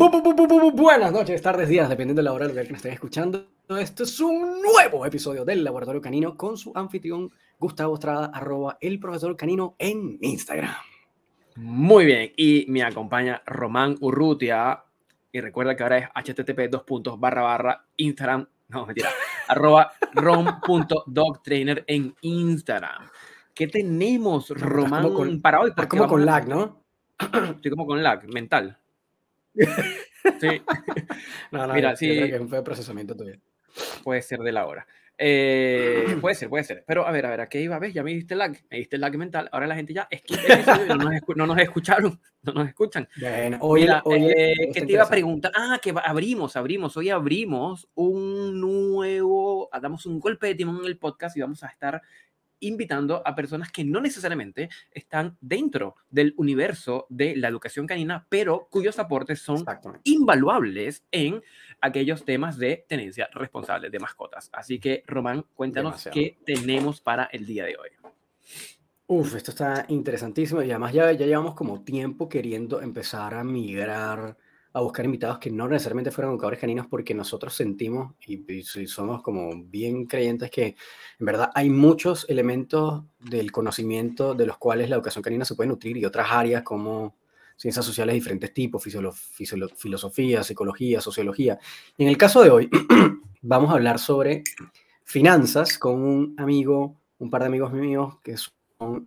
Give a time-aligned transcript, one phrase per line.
[0.00, 3.48] Buenas noches, tardes, días, dependiendo de la hora de que nos estén escuchando.
[3.80, 9.00] Esto es un nuevo episodio del Laboratorio Canino con su anfitrión Gustavo Estrada, arroba el
[9.00, 10.72] profesor canino en Instagram.
[11.56, 14.84] Muy bien, y me acompaña Román Urrutia.
[15.32, 19.10] Y recuerda que ahora es http dos puntos barra barra Instagram, no mentira,
[19.48, 23.10] arroba rom.dogtrainer en Instagram.
[23.52, 25.72] ¿Qué tenemos, Román, con, para hoy?
[25.74, 26.84] Porque como con lag, ¿no?
[27.56, 28.78] Estoy como con lag mental.
[29.54, 30.62] Sí.
[31.52, 32.06] no, no, Mira, sí.
[32.06, 33.34] que es un procesamiento tuyo.
[34.02, 34.86] Puede ser de la hora.
[35.20, 36.84] Eh, puede ser, puede ser.
[36.86, 37.76] Pero a ver, a ver, ¿a qué iba?
[37.80, 37.92] ¿Ves?
[37.92, 39.48] Ya me diste lag, me diste lag mental.
[39.50, 40.36] Ahora la gente ya es que
[40.86, 43.08] no nos, no nos escucharon, no nos escuchan.
[43.20, 45.50] Bueno, hoy, hoy eh, ¿qué te iba a preguntar?
[45.56, 50.98] Ah, que abrimos, abrimos, hoy abrimos un nuevo, damos un golpe de timón en el
[50.98, 52.00] podcast y vamos a estar
[52.60, 58.68] invitando a personas que no necesariamente están dentro del universo de la educación canina, pero
[58.70, 59.64] cuyos aportes son
[60.04, 61.42] invaluables en
[61.80, 64.50] aquellos temas de tenencia responsable de mascotas.
[64.52, 67.90] Así que, Román, cuéntanos qué tenemos para el día de hoy.
[69.06, 74.36] Uf, esto está interesantísimo y además ya, ya llevamos como tiempo queriendo empezar a migrar
[74.78, 79.50] a buscar invitados que no necesariamente fueran educadores caninos porque nosotros sentimos y, somos como
[79.64, 80.76] bien creyentes que
[81.18, 85.68] en verdad hay muchos elementos del conocimiento de los cuales la educación canina se puede
[85.68, 87.16] nutrir y otras áreas como
[87.56, 91.58] ciencias sociales de diferentes tipos, filosofía, psicología, sociología.
[91.96, 92.70] Y en el caso de hoy
[93.42, 94.44] vamos a hablar sobre
[95.02, 98.52] finanzas con un amigo, un par de amigos míos que es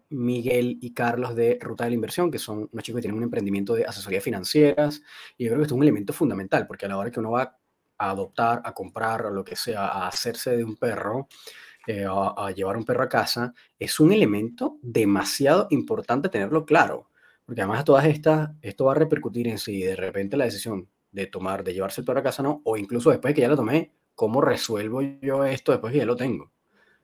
[0.10, 3.24] Miguel y Carlos de Ruta de la Inversión, que son unos chicos que tienen un
[3.24, 5.02] emprendimiento de asesoría financieras.
[5.38, 7.32] Y yo creo que esto es un elemento fundamental, porque a la hora que uno
[7.32, 7.58] va
[7.98, 11.28] a adoptar, a comprar o lo que sea, a hacerse de un perro,
[11.88, 17.10] eh, a, llevar un perro a casa, es un elemento demasiado importante tenerlo claro.
[17.46, 20.88] Porque además de todas estas, esto va a repercutir en si de repente la decisión
[21.12, 23.48] de tomar, de llevarse el perro a casa no, o incluso después de que ya
[23.48, 26.52] lo tomé, ¿cómo resuelvo yo esto después que ya lo tengo?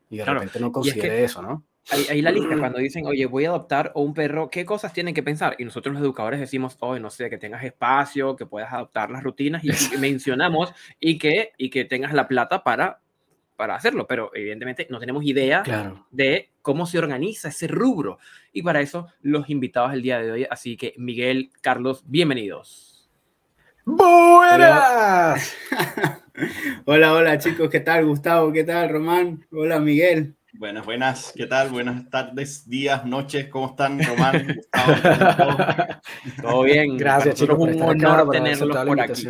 [0.10, 1.66] Y de repente no considere eso, ¿no?
[1.90, 5.24] Ahí, la lista, cuando dicen, oye, voy a adoptar un perro, ¿qué cosas tienen que
[5.24, 5.56] pensar?
[5.58, 9.24] Y nosotros los educadores decimos, oye, no sé, que tengas espacio, que puedas adoptar las
[9.24, 13.00] rutinas y, mencionamos y que, y que tengas la plata para,
[13.56, 15.64] para hacerlo, pero evidentemente no tenemos idea
[16.12, 18.20] de cómo se organiza ese rubro.
[18.52, 23.10] Y para eso los invitados el día de hoy, así que Miguel, Carlos, bienvenidos.
[23.86, 25.56] ¡Buenas!
[26.84, 28.52] hola, hola chicos, ¿qué tal Gustavo?
[28.52, 29.46] ¿Qué tal Román?
[29.52, 30.36] Hola Miguel.
[30.58, 31.34] Buenas, buenas.
[31.36, 31.70] ¿Qué tal?
[31.70, 33.48] Buenas tardes, días, noches.
[33.48, 34.48] ¿Cómo están, Román?
[34.66, 35.58] Gustavo,
[36.42, 36.98] todo bien.
[36.98, 37.60] Gracias, chicos.
[37.60, 39.28] Un honor tenerlos por aquí.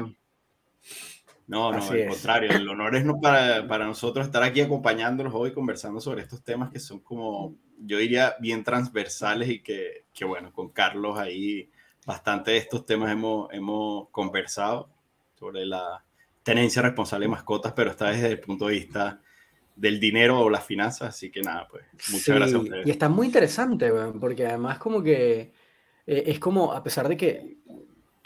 [1.48, 2.52] No, no, al contrario.
[2.52, 6.72] El honor es no para, para nosotros estar aquí acompañándolos hoy, conversando sobre estos temas
[6.72, 11.70] que son como, yo diría, bien transversales y que, que bueno, con Carlos ahí
[12.06, 14.90] bastante de estos temas hemos, hemos conversado
[15.36, 16.06] sobre la
[16.42, 19.20] tenencia responsable de mascotas, pero está desde el punto de vista
[19.78, 22.88] del dinero o las finanzas, así que nada, pues muchas gracias a ustedes.
[22.88, 25.54] Y está muy interesante, porque además como que
[26.06, 27.58] eh, es como, a pesar de que,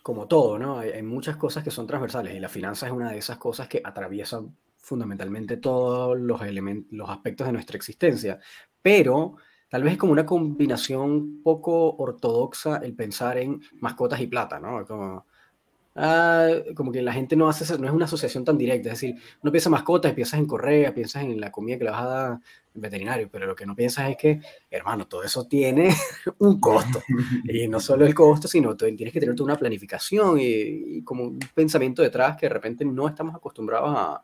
[0.02, 0.80] como todo, ¿no?
[0.80, 3.82] Hay, muchas cosas que son transversales y la finanza es una de esas cosas que
[3.84, 8.40] atraviesan fundamentalmente todos los, elementos, los aspectos de nuestra existencia,
[8.82, 9.36] pero
[9.70, 14.86] tal vez es como una combinación poco ortodoxa el pensar en mascotas y plata, ¿no?
[14.86, 15.26] Como,
[15.94, 19.16] Ah, como que la gente no hace, no es una asociación tan directa, es decir,
[19.44, 22.06] no piensa en mascotas, piensas en correa, piensas en la comida que le vas a
[22.06, 22.40] dar
[22.74, 25.90] en veterinario, pero lo que no piensas es que, hermano, todo eso tiene
[26.40, 27.02] un costo,
[27.44, 31.40] y no solo el costo, sino tienes que tener toda una planificación y, como un
[31.54, 34.24] pensamiento detrás que de repente no estamos acostumbrados a,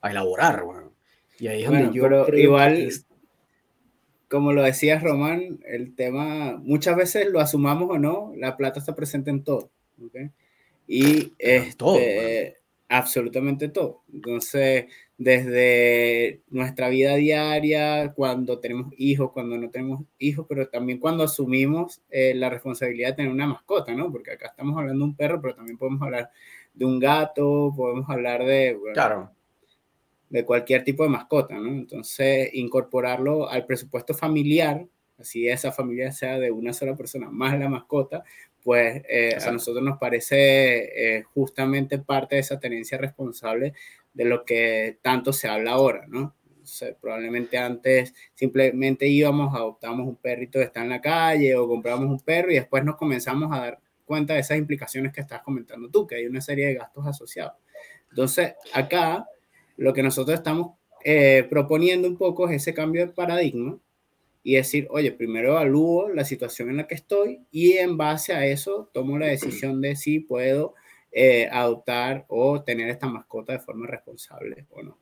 [0.00, 0.90] a elaborar, bueno.
[1.38, 2.88] y ahí es donde yo creo igual...
[4.30, 8.94] como lo decías Román, el tema, muchas veces lo asumamos o no, la plata está
[8.94, 9.70] presente en todo.
[10.02, 10.30] ¿okay?
[10.86, 12.58] Y este,
[12.88, 14.02] absolutamente todo.
[14.12, 14.86] Entonces,
[15.16, 22.02] desde nuestra vida diaria, cuando tenemos hijos, cuando no tenemos hijos, pero también cuando asumimos
[22.10, 24.10] eh, la responsabilidad de tener una mascota, ¿no?
[24.10, 26.30] Porque acá estamos hablando de un perro, pero también podemos hablar
[26.72, 29.30] de un gato, podemos hablar de, claro.
[30.28, 31.68] de cualquier tipo de mascota, ¿no?
[31.68, 34.84] Entonces, incorporarlo al presupuesto familiar,
[35.16, 38.24] así esa familia sea de una sola persona, más la mascota,
[38.64, 43.74] pues eh, a nosotros nos parece eh, justamente parte de esa tenencia responsable
[44.14, 46.34] de lo que tanto se habla ahora, ¿no?
[46.98, 52.20] probablemente antes simplemente íbamos, adoptamos un perrito que está en la calle o compramos un
[52.20, 56.06] perro y después nos comenzamos a dar cuenta de esas implicaciones que estás comentando tú,
[56.06, 57.54] que hay una serie de gastos asociados.
[58.08, 59.26] Entonces, acá
[59.76, 60.72] lo que nosotros estamos
[61.04, 63.78] eh, proponiendo un poco es ese cambio de paradigma
[64.46, 68.44] y decir, oye, primero evalúo la situación en la que estoy y en base a
[68.46, 70.74] eso tomo la decisión de si puedo
[71.10, 74.98] eh, adoptar o tener esta mascota de forma responsable o no.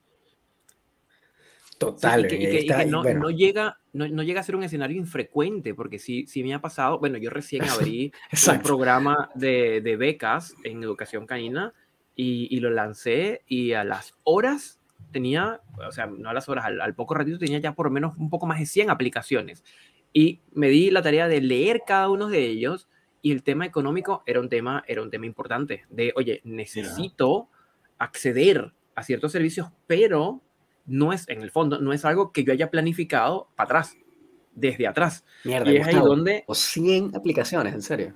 [1.76, 2.26] Total.
[2.26, 6.54] y que, no, llega, no, llega a ser un escenario infrecuente, porque sí, sí me
[6.54, 8.12] ha pasado, bueno, yo recién abrí
[8.48, 11.74] un programa de, de, becas en educación canina
[12.14, 16.64] y, y, lo lancé y a las horas tenía, o sea, no a las horas,
[16.64, 19.64] al, al, poco ratito tenía ya por lo menos un poco más de 100 aplicaciones.
[20.12, 22.88] Y me di la tarea de leer cada uno de ellos
[23.22, 27.48] y el tema económico era un tema, era un tema importante, de, oye, necesito
[27.98, 30.42] acceder a ciertos servicios, pero
[30.86, 33.96] no es, en el fondo, no es algo que yo haya planificado para atrás,
[34.54, 35.24] desde atrás.
[35.44, 36.42] Mierda, y es ahí donde...
[36.46, 38.14] O 100 aplicaciones, en serio.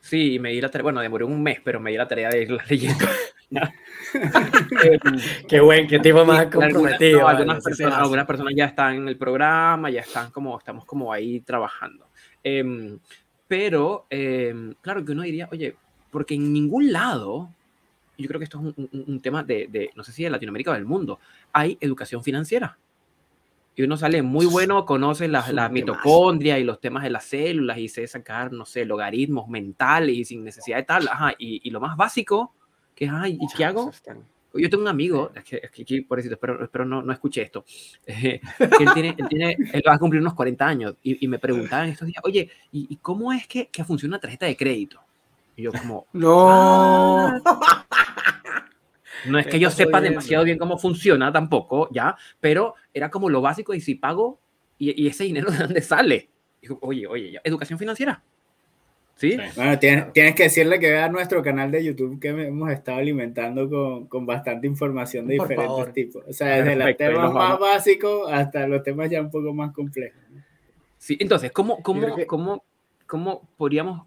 [0.00, 2.42] Sí, me di la tarea, bueno, demoré un mes, pero me di la tarea de
[2.42, 3.04] irlas leyendo.
[5.48, 7.26] qué buen, qué tipo más comprometido.
[7.26, 12.06] algunas, personas, ya están en el programa, ya están como, estamos como ahí trabajando.
[12.42, 12.98] Em,
[13.48, 15.74] pero, em, claro que uno diría, oye,
[16.10, 17.50] porque en ningún lado
[18.20, 18.74] yo creo que esto es
[19.08, 21.18] un, tema de, no sé si de Latinoamérica o del mundo,
[21.52, 22.78] hay educación financiera.
[23.74, 27.78] Y uno sale muy bueno, conoce la, la mitocondria y los temas de las células
[27.78, 31.08] y sé sacar, no sé, logaritmos mentales y sin necesidad de tal.
[31.08, 32.52] Ajá, y, lo más básico,
[33.00, 33.90] que es, ay, ¿y qué hago?
[34.52, 37.40] Yo tengo un amigo, es que, es que por eso espero, espero no, no escuche
[37.40, 37.64] esto,
[38.04, 41.28] eh, que él, tiene, él, tiene, él va a cumplir unos 40 años y, y
[41.28, 44.56] me preguntaban estos días, oye, ¿y, ¿y, cómo es que, que funciona una tarjeta de
[44.56, 45.00] crédito?
[45.56, 47.40] Y yo como, no.
[49.26, 52.16] No es que yo sepa demasiado bien cómo funciona tampoco, ¿ya?
[52.40, 54.40] Pero era como lo básico y si pago,
[54.78, 56.28] ¿y, ese dinero de dónde sale?
[56.80, 58.22] oye, oye, educación financiera.
[59.20, 59.36] ¿Sí?
[59.54, 63.68] Bueno, tienes, tienes, que decirle que vea nuestro canal de YouTube que hemos estado alimentando
[63.68, 66.24] con, con bastante información de diferentes tipos.
[66.26, 70.22] O sea, desde los temas más básicos hasta los temas ya un poco más complejos.
[70.96, 72.64] Sí, entonces, ¿cómo, cómo, cómo,
[73.06, 74.06] cómo podríamos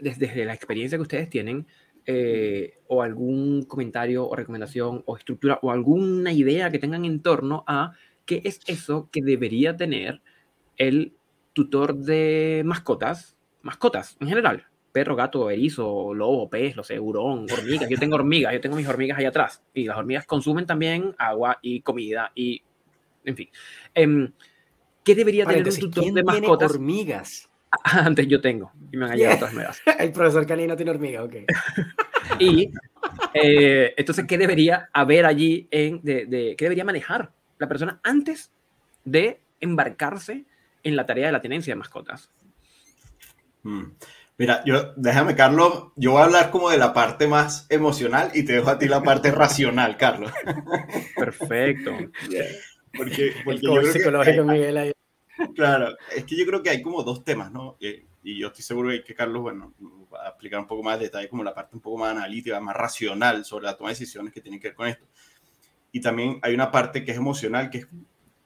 [0.00, 1.66] desde, la experiencia que ustedes tienen,
[2.06, 7.62] eh, o algún comentario o recomendación o estructura o alguna idea que tengan en torno
[7.66, 7.92] a
[8.24, 10.22] qué es eso que debería tener
[10.78, 11.14] el
[11.52, 13.33] tutor de mascotas,
[13.64, 17.88] mascotas en general, perro, gato, erizo, lobo, pez, lo sé, hurón, hormigas.
[17.88, 21.58] Yo tengo hormigas, yo tengo mis hormigas ahí atrás y las hormigas consumen también agua
[21.62, 22.62] y comida y,
[23.24, 23.48] en fin.
[23.92, 24.32] Em,
[25.02, 26.70] ¿Qué debería tener un tutor de mascotas?
[26.70, 27.50] hormigas?
[27.84, 29.82] Antes yo tengo, y me han llegado otras nuevas.
[29.98, 31.34] El profesor Canino tiene hormiga, ok.
[32.38, 32.70] y
[33.34, 38.52] eh, entonces, ¿qué debería haber allí, en, de, qué debería manejar la persona antes
[39.04, 40.44] de embarcarse
[40.82, 42.30] en la tarea de la tenencia de mascotas?
[43.64, 43.92] Hmm.
[44.36, 48.44] Mira, yo, déjame, Carlos, yo voy a hablar como de la parte más emocional y
[48.44, 50.32] te dejo a ti la parte racional, Carlos.
[51.16, 51.92] Perfecto.
[52.96, 54.92] Porque, porque yo psicológico, Miguel, ahí.
[55.54, 57.76] Claro, es que yo creo que hay como dos temas, ¿no?
[57.80, 59.74] Y, yo estoy seguro que Carlos, bueno,
[60.12, 62.58] va a explicar un poco más de detalle, como la parte un poco más analítica,
[62.58, 65.04] más racional sobre la toma de decisiones que tiene que ver con esto.
[65.92, 67.88] Y también hay una parte que es emocional, que, es,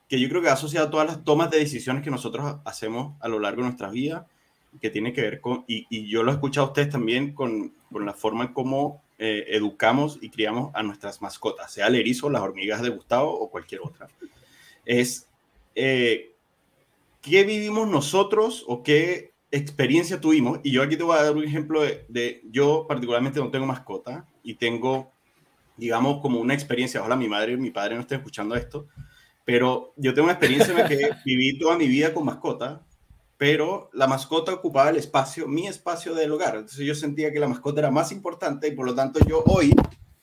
[0.09, 3.17] que yo creo que ha asociado a todas las tomas de decisiones que nosotros hacemos
[3.20, 4.26] a lo largo de nuestras vidas,
[4.81, 7.75] que tiene que ver con, y, y yo lo he escuchado a ustedes también, con,
[7.91, 12.31] con la forma en cómo eh, educamos y criamos a nuestras mascotas, sea el erizo,
[12.31, 14.08] las hormigas de Gustavo o cualquier otra.
[14.84, 15.27] Es...
[15.75, 16.32] Eh,
[17.22, 20.60] qué vivimos nosotros o qué experiencia tuvimos.
[20.63, 24.27] Y yo aquí te voy a dar un ejemplo de, yo particularmente no tengo mascota
[24.43, 25.13] y tengo,
[25.77, 27.01] digamos, como una experiencia.
[27.01, 28.87] Ojalá mi madre y mi padre no estén escuchando esto,
[29.44, 32.82] pero yo tengo una experiencia en la que viví toda mi vida con mascota,
[33.39, 36.57] pero la mascota ocupaba el espacio, mi espacio del hogar.
[36.57, 39.73] Entonces yo sentía que la mascota era más importante y por lo tanto yo hoy,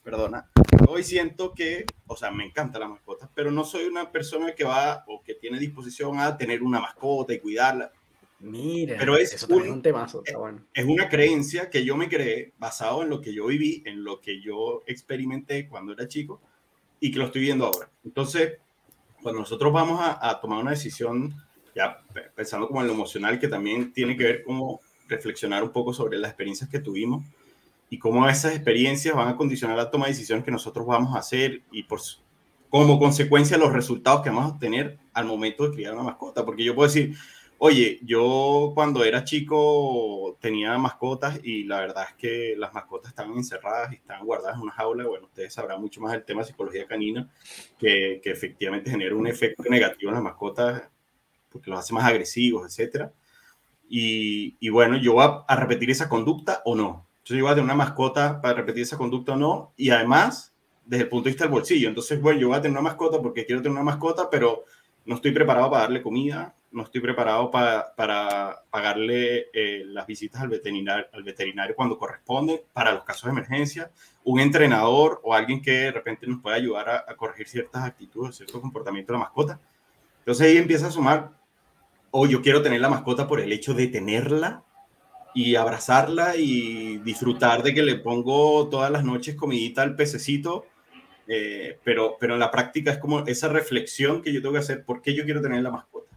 [0.04, 0.50] perdona,
[0.86, 4.64] hoy siento que, o sea, me encanta la mascota, pero no soy una persona que
[4.64, 7.90] va o que tiene disposición a tener una mascota y cuidarla.
[8.38, 10.22] Mira, pero es, eso un, un temazo,
[10.74, 14.20] es una creencia que yo me creé basado en lo que yo viví, en lo
[14.20, 16.42] que yo experimenté cuando era chico
[17.00, 17.88] y que lo estoy viendo ahora.
[18.04, 18.58] Entonces,
[19.22, 21.34] cuando nosotros vamos a, a tomar una decisión,
[21.76, 22.02] ya
[22.34, 26.18] pensando como en lo emocional, que también tiene que ver como reflexionar un poco sobre
[26.18, 27.22] las experiencias que tuvimos,
[27.90, 31.20] y cómo esas experiencias van a condicionar la toma de decisiones que nosotros vamos a
[31.20, 32.00] hacer y por,
[32.68, 36.44] como consecuencia los resultados que vamos a obtener al momento de criar una mascota.
[36.44, 37.14] Porque yo puedo decir,
[37.58, 43.36] oye, yo cuando era chico tenía mascotas y la verdad es que las mascotas estaban
[43.36, 45.06] encerradas y estaban guardadas en una jaula.
[45.06, 47.30] Bueno, ustedes sabrán mucho más del tema de psicología canina,
[47.78, 50.82] que, que efectivamente genera un efecto negativo en las mascotas
[51.56, 53.10] porque los hace más agresivos, etc.
[53.88, 57.64] Y, bueno, yo voy a, a repetir esa conducta o no yo voy a tener
[57.64, 59.72] una mascota para repetir esa conducta o no.
[59.76, 61.88] Y además, desde el punto de vista del bolsillo.
[61.88, 64.64] Entonces, bueno, yo voy a tener una mascota porque quiero tener una mascota, pero
[65.04, 70.48] no estoy preparado para darle comida, no estoy preparado para pagarle eh, las visitas al
[70.48, 73.90] veterinario, al veterinario cuando corresponde para los casos de emergencia,
[74.24, 78.60] un entrenador o alguien que de repente nos pueda ayudar a, corregir ciertas actitudes, cierto
[78.60, 79.60] comportamiento de la mascota.
[80.18, 81.30] Entonces ahí empieza a sumar,
[82.18, 84.64] o yo quiero tener la mascota por el hecho de tenerla
[85.34, 90.64] y abrazarla y disfrutar de que le pongo todas las noches comidita al pececito,
[91.28, 94.82] eh, pero, pero en la práctica es como esa reflexión que yo tengo que hacer,
[94.82, 96.16] ¿por qué yo quiero tener la mascota?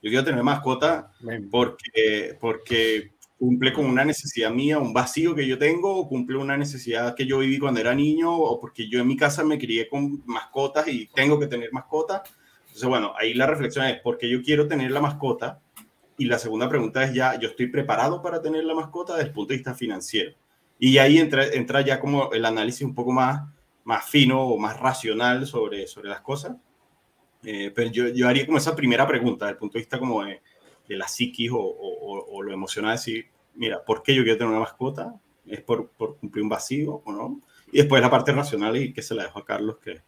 [0.00, 1.10] Yo quiero tener mascota
[1.50, 6.56] porque, porque cumple con una necesidad mía, un vacío que yo tengo, o cumple una
[6.56, 9.88] necesidad que yo viví cuando era niño, o porque yo en mi casa me crié
[9.88, 12.22] con mascotas y tengo que tener mascota.
[12.70, 15.60] Entonces, bueno, ahí la reflexión es, ¿por qué yo quiero tener la mascota?
[16.16, 19.34] Y la segunda pregunta es ya, ¿yo estoy preparado para tener la mascota desde el
[19.34, 20.32] punto de vista financiero?
[20.78, 23.42] Y ahí entra, entra ya como el análisis un poco más,
[23.84, 26.56] más fino o más racional sobre, sobre las cosas.
[27.42, 30.22] Eh, pero yo, yo haría como esa primera pregunta desde el punto de vista como
[30.24, 30.40] de,
[30.88, 34.60] de la psiquis o, o, lo emocional, decir, mira, ¿por qué yo quiero tener una
[34.60, 35.14] mascota?
[35.46, 37.42] ¿Es por, por cumplir un vacío o no?
[37.72, 40.02] Y después la parte racional y que se la dejo a Carlos, que,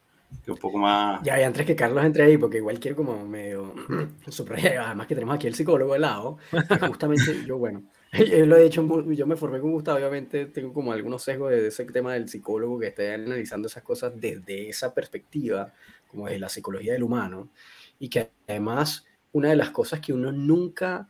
[0.44, 1.22] que un poco más...
[1.22, 3.74] Ya, y antes que Carlos entre ahí, porque igual quiero como medio
[4.80, 6.38] además que tenemos aquí el psicólogo al lado,
[6.88, 10.92] justamente yo, bueno, yo lo he dicho, yo me formé con Gustavo, obviamente tengo como
[10.92, 15.72] algunos sesgos de ese tema del psicólogo que esté analizando esas cosas desde esa perspectiva,
[16.08, 17.50] como de la psicología del humano,
[17.98, 21.08] y que además una de las cosas que uno nunca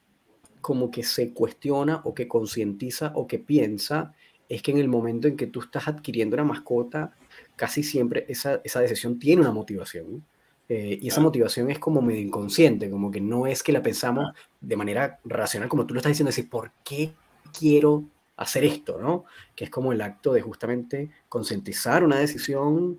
[0.61, 4.15] como que se cuestiona o que concientiza o que piensa
[4.49, 7.17] es que en el momento en que tú estás adquiriendo una mascota,
[7.57, 10.25] casi siempre esa, esa decisión tiene una motivación.
[10.69, 14.33] Eh, y esa motivación es como medio inconsciente, como que no es que la pensamos
[14.61, 17.13] de manera racional, como tú lo estás diciendo, decir, ¿por qué
[17.59, 18.05] quiero
[18.37, 18.99] hacer esto?
[18.99, 19.25] ¿no?
[19.55, 22.99] Que es como el acto de justamente concientizar una decisión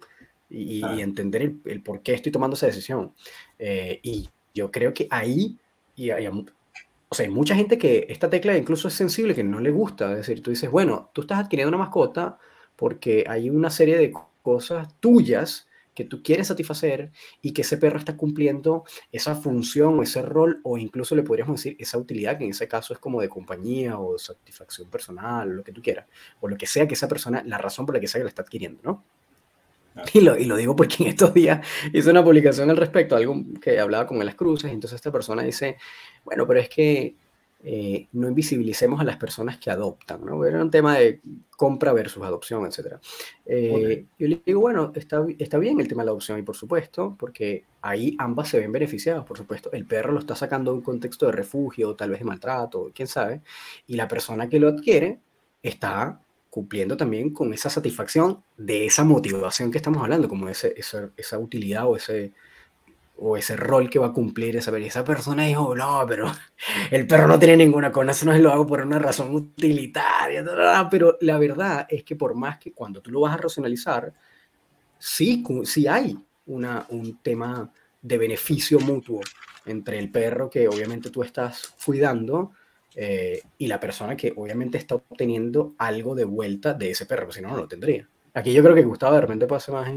[0.50, 3.14] y, entender el, el, por qué estoy tomando esa decisión.
[3.58, 5.58] Eh, y yo creo que ahí,
[5.96, 9.60] y hay, o sea, hay mucha gente que esta tecla incluso es sensible, que no
[9.60, 10.12] le gusta.
[10.12, 12.38] Es decir, tú dices, bueno, tú estás adquiriendo una mascota
[12.76, 18.00] porque hay una serie de cosas tuyas que tú quieres satisfacer y que ese perro
[18.00, 22.46] está cumpliendo esa función o ese rol o incluso le podríamos decir esa utilidad que
[22.46, 26.08] en ese caso es como de compañía o satisfacción personal, lo que tú quieras,
[26.42, 28.30] o lo que sea que esa persona, la razón por la que sea que la
[28.30, 29.04] está adquiriendo, ¿no?
[30.12, 33.44] Y lo, y lo digo porque en estos días hice una publicación al respecto, algo
[33.62, 35.78] que hablaba con las cruces, y entonces esta persona dice,
[36.26, 37.16] bueno, pero es que
[37.66, 40.44] eh, no invisibilicemos a las personas que adoptan, ¿no?
[40.46, 41.22] Era un tema de
[41.56, 42.98] compra versus adopción, etc.
[43.46, 46.58] Eh, Yo le digo, bueno, está, está bien el tema de la adopción y por
[46.58, 49.72] supuesto, porque ahí ambas se ven beneficiadas, por supuesto.
[49.72, 53.08] El perro lo está sacando de un contexto de refugio, tal vez de maltrato, quién
[53.08, 53.42] sabe,
[53.88, 55.20] y la persona que lo adquiere
[55.62, 61.10] está cumpliendo también con esa satisfacción de esa motivación que estamos hablando, como ese, esa,
[61.16, 62.34] esa utilidad o ese,
[63.18, 66.32] o ese rol que va a cumplir esa, esa persona dijo, no, pero
[66.92, 70.44] el perro no tiene ninguna con eso no lo hago por una razón utilitaria,
[70.90, 74.12] pero la verdad es que por más que cuando tú lo vas a racionalizar,
[74.98, 76.18] sí, sí hay
[76.48, 79.22] una, un tema de beneficio mutuo
[79.66, 82.52] entre el perro que obviamente tú estás cuidando
[82.96, 87.42] eh, y la persona que obviamente está obteniendo algo de vuelta de ese perro, si
[87.42, 88.08] no, no lo tendría.
[88.34, 89.88] Aquí yo creo que Gustavo de repente puede hacer más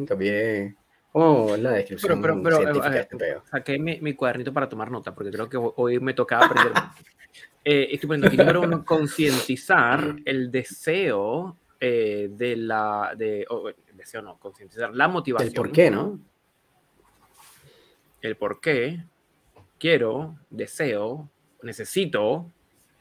[1.18, 5.14] Oh, la descripción pero, pero, pero eh, este saqué mi, mi, cuadernito para tomar nota,
[5.14, 6.73] porque creo que hoy me tocaba aprender.
[7.64, 14.20] eh, estoy poniendo aquí número uno, concientizar el deseo eh, de la, de, oh, deseo
[14.20, 15.49] no, concientizar la motivación.
[15.49, 16.20] El por qué, ¿no?
[18.20, 19.02] El por qué
[19.78, 21.30] quiero, deseo,
[21.62, 22.52] necesito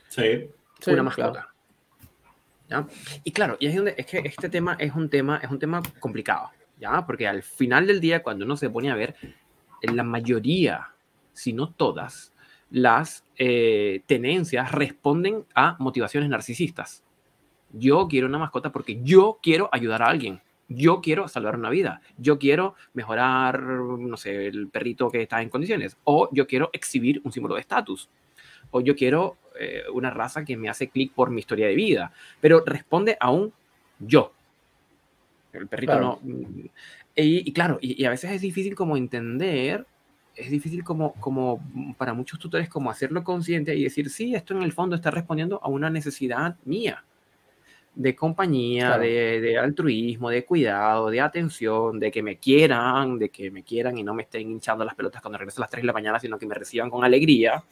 [0.07, 0.49] sí.
[0.87, 1.49] una mascota.
[2.69, 2.87] ¿Ya?
[3.25, 5.83] Y claro, y es, donde, es que este tema es un tema, es un tema
[5.99, 7.05] complicado ¿ya?
[7.05, 9.15] Porque al final del día, cuando uno se pone a ver,
[9.81, 10.91] la mayoría,
[11.33, 12.33] si no todas,
[12.69, 17.03] las eh, tenencias responden a motivaciones narcisistas.
[17.71, 20.41] Yo quiero una mascota porque yo quiero ayudar a alguien.
[20.67, 22.01] Yo quiero salvar una vida.
[22.17, 25.97] Yo quiero mejorar, no sé, el perrito que está en condiciones.
[26.05, 28.09] O yo quiero exhibir un símbolo de estatus.
[28.71, 32.11] O yo quiero eh, una raza que me hace clic por mi historia de vida.
[32.41, 33.53] Pero responde a un
[33.99, 34.33] yo.
[35.57, 36.19] El perrito no.
[36.21, 36.67] Mm,
[37.15, 39.85] y, claro, y, a veces es difícil como entender,
[40.35, 41.63] es difícil como, como
[41.97, 45.59] para muchos tutores como hacerlo consciente y decir, sí, esto en el fondo está respondiendo
[45.63, 47.05] a una necesidad mía
[47.95, 53.49] de compañía, de, de, altruismo, de cuidado, de atención, de que me quieran, de que
[53.49, 55.87] me quieran y no me estén hinchando las pelotas cuando regreso a las 3 de
[55.87, 57.63] la mañana, sino que me reciban con alegría.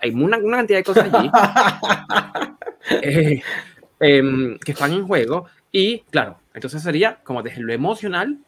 [0.00, 1.30] hay una, una, cantidad de cosas allí
[3.02, 3.42] eh,
[4.00, 8.38] em, que están en juego y claro, entonces sería como desde lo emocional,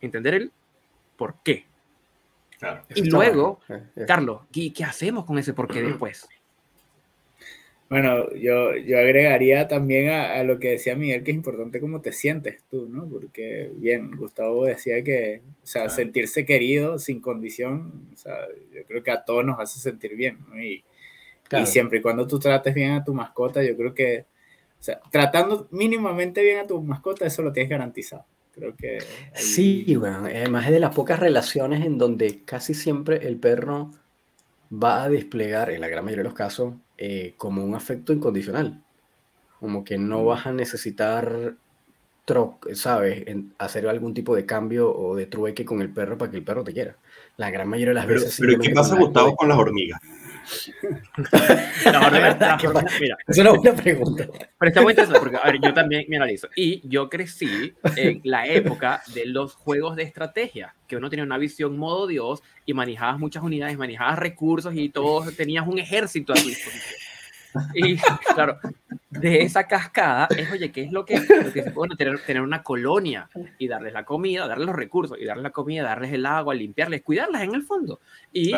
[0.00, 0.52] entender el
[1.16, 1.66] por qué.
[2.94, 3.60] Y luego,
[4.06, 6.28] Carlos, ¿qué, ¿qué, hacemos con ese por qué después?
[7.92, 12.12] Bueno, yo, yo agregaría también a, lo que decía Miguel, que es importante cómo te
[12.12, 13.06] sientes tú, ¿no?
[13.06, 18.34] Porque, bien, Gustavo decía que, o sea, sentirse querido sin condición, o sea,
[18.72, 20.58] yo creo que a todos nos hace sentir bien, ¿no?
[20.58, 20.82] Y,
[21.50, 24.24] y siempre y cuando tú trates bien a tu mascota, yo creo que,
[24.82, 28.24] o sea, tratando mínimamente bien a tu mascota, eso lo tienes garantizado.
[28.52, 28.98] Creo que...
[29.32, 33.92] Sí, bueno, además es de las pocas relaciones en donde casi siempre el perro
[34.72, 38.82] va a desplegar, en la gran mayoría de los casos, eh, como un afecto incondicional.
[39.60, 40.26] Como que no mm.
[40.26, 41.54] vas a necesitar,
[42.74, 46.38] ¿sabes?, en hacer algún tipo de cambio o de trueque con el perro para que
[46.38, 46.96] el perro te quiera.
[47.36, 48.36] La gran mayoría de las veces.
[48.36, 50.00] Pero ¿qué pasa, Gustavo, con las hormigas?
[51.92, 52.58] No, verdad,
[53.00, 53.16] mira.
[53.26, 54.26] Es una buena pregunta.
[54.58, 56.48] Pero está muy interesante porque, a ver, yo también me analizo.
[56.56, 61.38] Y yo crecí en la época de los juegos de estrategia, que uno tenía una
[61.38, 66.36] visión modo Dios y manejabas muchas unidades, manejabas recursos y todos tenías un ejército a
[66.36, 67.00] tu disposición.
[67.74, 67.96] Y
[68.34, 68.58] claro,
[69.10, 72.42] de esa cascada es, oye, ¿qué es lo que, lo que se puede tener, tener
[72.42, 76.24] una colonia y darles la comida, darles los recursos y darles la comida, darles el
[76.26, 78.00] agua, limpiarles, cuidarlas en el fondo?
[78.32, 78.54] Y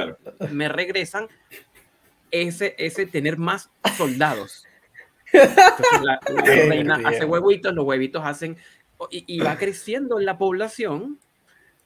[0.50, 1.26] me regresan
[2.42, 4.66] ese, ese tener más soldados.
[6.02, 6.20] la,
[6.68, 8.56] reina hace huevitos, los huevitos hacen
[9.10, 11.18] y, va creciendo en la población.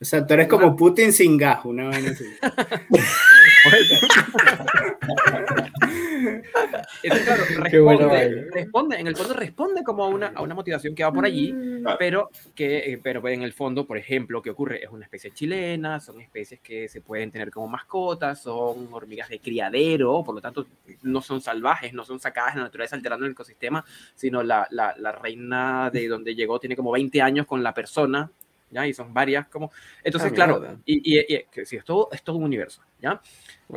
[0.00, 2.24] O sea, tú eres como Putin sin gas, una vez así.
[7.02, 11.12] claro, responde, responde, en el fondo responde como a una, a una motivación que va
[11.12, 11.84] por allí, mm.
[11.98, 14.84] pero que eh, pero en el fondo, por ejemplo, que ocurre?
[14.84, 19.40] Es una especie chilena, son especies que se pueden tener como mascotas, son hormigas de
[19.40, 20.68] criadero, por lo tanto
[21.02, 24.94] no son salvajes, no son sacadas de la naturaleza alterando el ecosistema, sino la, la,
[24.96, 28.30] la reina de donde llegó tiene como 20 años con la persona,
[28.70, 28.86] ¿ya?
[28.86, 29.70] Y son varias como...
[30.02, 33.20] Entonces, ah, claro, y, y, y, sí, es todo, es todo un universo, ¿ya?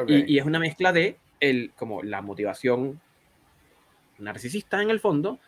[0.08, 3.00] Y, y, es una mezcla de el, como la motivación
[4.18, 5.40] narcisista en el fondo,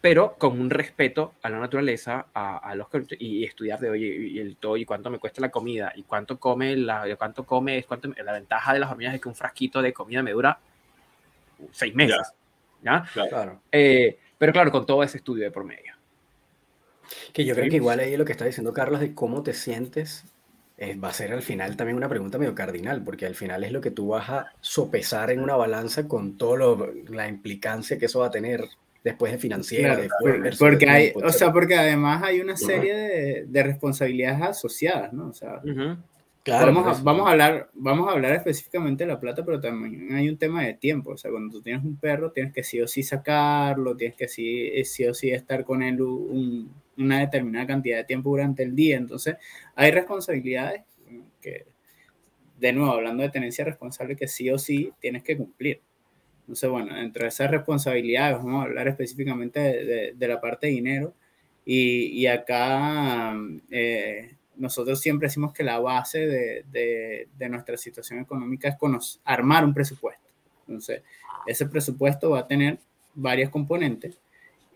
[0.00, 2.86] pero con un respeto a la naturaleza, a, a los
[3.18, 6.38] y estudiar de hoy y, el todo y cuánto me cuesta la comida y cuánto
[6.38, 9.82] come la cuánto come es cuánto la ventaja de las hormigas es que un frasquito
[9.82, 10.58] de comida me dura
[11.72, 12.32] seis meses,
[12.82, 13.04] ¿ya?
[13.12, 13.60] Claro.
[13.72, 15.97] Eh, pero claro, con todo ese estudio de por medio.
[17.32, 20.24] Que yo creo que igual ahí lo que está diciendo Carlos de cómo te sientes
[20.80, 23.72] eh, va a ser al final también una pregunta medio cardinal, porque al final es
[23.72, 28.20] lo que tú vas a sopesar en una balanza con toda la implicancia que eso
[28.20, 28.64] va a tener
[29.02, 29.96] después de financiera.
[29.96, 30.08] de
[30.56, 35.30] porque, hay, o sea, porque además hay una serie de, de, responsabilidades asociadas, ¿no?
[35.30, 35.60] O sea,
[36.48, 39.60] claro, vamos, a, pues, vamos, a hablar, vamos a hablar específicamente de la plata, pero
[39.60, 41.12] también hay un tema de tiempo.
[41.12, 44.28] O sea, cuando tú tienes un perro, tienes que sí o sí sacarlo, tienes que
[44.28, 48.74] sí, sí o sí estar con él un una determinada cantidad de tiempo durante el
[48.74, 48.96] día.
[48.96, 49.36] Entonces,
[49.74, 50.82] hay responsabilidades
[51.40, 51.66] que,
[52.58, 55.80] de nuevo, hablando de tenencia responsable, que sí o sí tienes que cumplir.
[56.40, 61.14] Entonces, bueno, entre esas responsabilidades, vamos a hablar específicamente de, de, la parte de dinero.
[61.64, 63.34] Y, y acá
[63.70, 69.72] eh, nosotros siempre decimos que la base de, de nuestra situación económica es armar un
[69.74, 70.26] presupuesto.
[70.66, 71.02] Entonces,
[71.46, 72.78] ese presupuesto va a tener
[73.14, 74.18] varias componentes.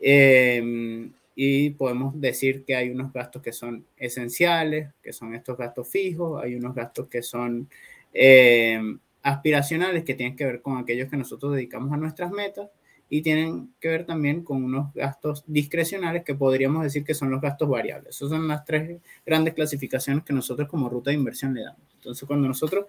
[0.00, 5.88] Eh, y podemos decir que hay unos gastos que son esenciales, que son estos gastos
[5.88, 7.68] fijos, hay unos gastos que son
[8.12, 8.80] eh,
[9.22, 12.68] aspiracionales, que tienen que ver con aquellos que nosotros dedicamos a nuestras metas,
[13.14, 17.42] y tienen que ver también con unos gastos discrecionales que podríamos decir que son los
[17.42, 18.16] gastos variables.
[18.16, 21.82] Esas son las tres grandes clasificaciones que nosotros como ruta de inversión le damos.
[21.96, 22.86] Entonces, cuando nosotros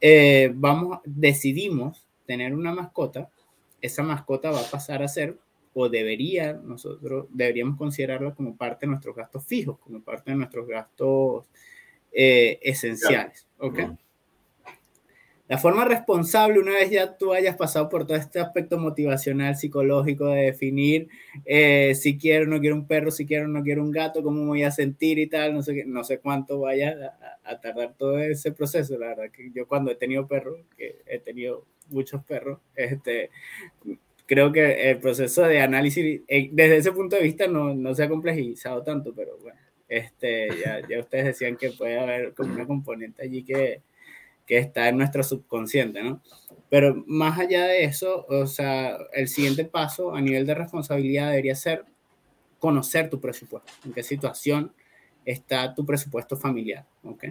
[0.00, 3.30] eh, vamos, decidimos tener una mascota,
[3.80, 5.36] esa mascota va a pasar a ser
[5.74, 10.68] o debería, nosotros deberíamos considerarlo como parte de nuestros gastos fijos, como parte de nuestros
[10.68, 11.46] gastos
[12.12, 13.48] eh, esenciales.
[13.58, 13.80] ¿ok?
[15.48, 20.26] La forma responsable, una vez ya tú hayas pasado por todo este aspecto motivacional, psicológico,
[20.26, 21.08] de definir
[21.46, 24.22] eh, si quiero o no quiero un perro, si quiero o no quiero un gato,
[24.22, 27.60] cómo me voy a sentir y tal, no sé, no sé cuánto vaya a, a
[27.60, 28.98] tardar todo ese proceso.
[28.98, 33.30] La verdad que yo cuando he tenido perros, que he tenido muchos perros, este,
[34.26, 38.04] creo que el proceso de análisis, eh, desde ese punto de vista, no, no se
[38.04, 39.58] ha complejizado tanto, pero bueno,
[39.88, 43.80] este, ya, ya ustedes decían que puede haber como una componente allí que,
[44.48, 46.20] que está en nuestro subconsciente, ¿no?
[46.68, 51.54] Pero más allá de eso, o sea, el siguiente paso a nivel de responsabilidad debería
[51.54, 51.84] ser
[52.58, 54.72] conocer tu presupuesto, en qué situación
[55.24, 57.24] está tu presupuesto familiar, ¿ok?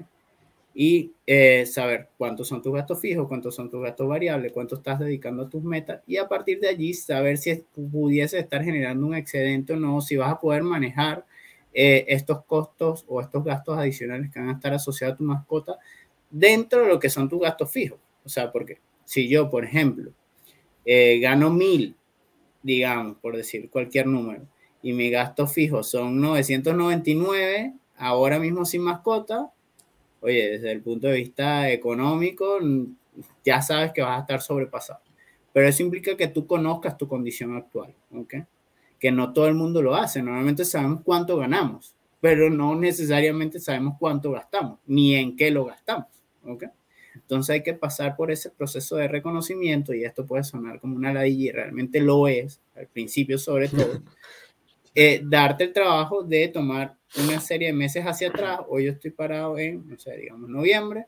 [0.79, 4.99] y eh, saber cuántos son tus gastos fijos, cuántos son tus gastos variables, cuánto estás
[4.99, 9.15] dedicando a tus metas y a partir de allí saber si pudiese estar generando un
[9.15, 11.25] excedente o no, si vas a poder manejar
[11.73, 15.79] eh, estos costos o estos gastos adicionales que van a estar asociados a tu mascota
[16.29, 17.99] dentro de lo que son tus gastos fijos.
[18.25, 20.11] O sea, porque si yo, por ejemplo,
[20.85, 21.95] eh, gano mil,
[22.61, 24.47] digamos, por decir cualquier número,
[24.81, 29.51] y mis gastos fijos son 999, ahora mismo sin mascota,
[30.21, 32.59] oye, desde el punto de vista económico,
[33.43, 34.99] ya sabes que vas a estar sobrepasado.
[35.53, 38.35] Pero eso implica que tú conozcas tu condición actual, ¿ok?
[38.99, 40.21] Que no todo el mundo lo hace.
[40.21, 46.07] Normalmente sabemos cuánto ganamos, pero no necesariamente sabemos cuánto gastamos, ni en qué lo gastamos,
[46.47, 46.65] ¿ok?
[47.21, 51.13] Entonces hay que pasar por ese proceso de reconocimiento y esto puede sonar como una
[51.13, 54.01] ladilla y realmente lo es, al principio sobre todo,
[54.95, 59.11] eh, darte el trabajo de tomar una serie de meses hacia atrás, hoy yo estoy
[59.11, 61.05] parado en, no sé, digamos, noviembre,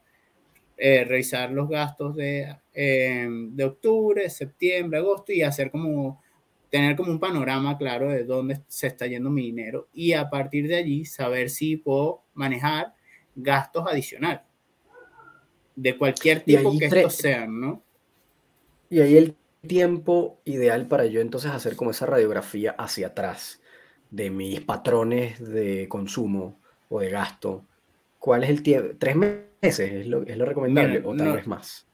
[0.78, 6.22] eh, revisar los gastos de, em, de octubre, septiembre, agosto y hacer como,
[6.70, 10.68] tener como un panorama claro de dónde se está yendo mi dinero y a partir
[10.68, 12.94] de allí saber si puedo manejar
[13.36, 14.49] gastos adicionales
[15.82, 17.82] de cualquier tipo que estos sean, ¿no?
[18.90, 23.62] Y ahí el tiempo ideal para yo entonces hacer como esa radiografía hacia atrás
[24.12, 27.66] de mis patrones de consumo o de gasto.
[28.18, 28.96] ¿Cuál es el tiempo?
[29.00, 29.80] ¿Tres meses?
[29.80, 31.88] es lo, es lo recomendable o tal vez más.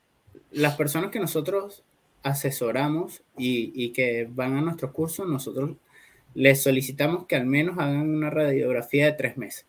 [0.51, 1.83] Las personas que nosotros
[2.23, 5.71] asesoramos y, y, que van a nuestros cursos, nosotros
[6.33, 9.67] les solicitamos que al menos hagan una radiografía de tres meses.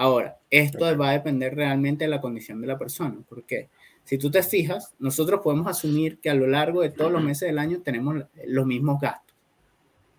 [0.00, 3.68] Ahora, esto va a depender realmente de la condición de la persona, porque
[4.04, 7.48] si tú te fijas, nosotros podemos asumir que a lo largo de todos los meses
[7.48, 9.36] del año tenemos los mismos gastos.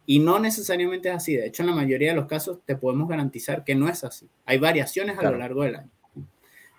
[0.05, 1.33] Y no necesariamente es así.
[1.33, 4.27] De hecho, en la mayoría de los casos te podemos garantizar que no es así.
[4.45, 5.91] Hay variaciones a lo largo del año.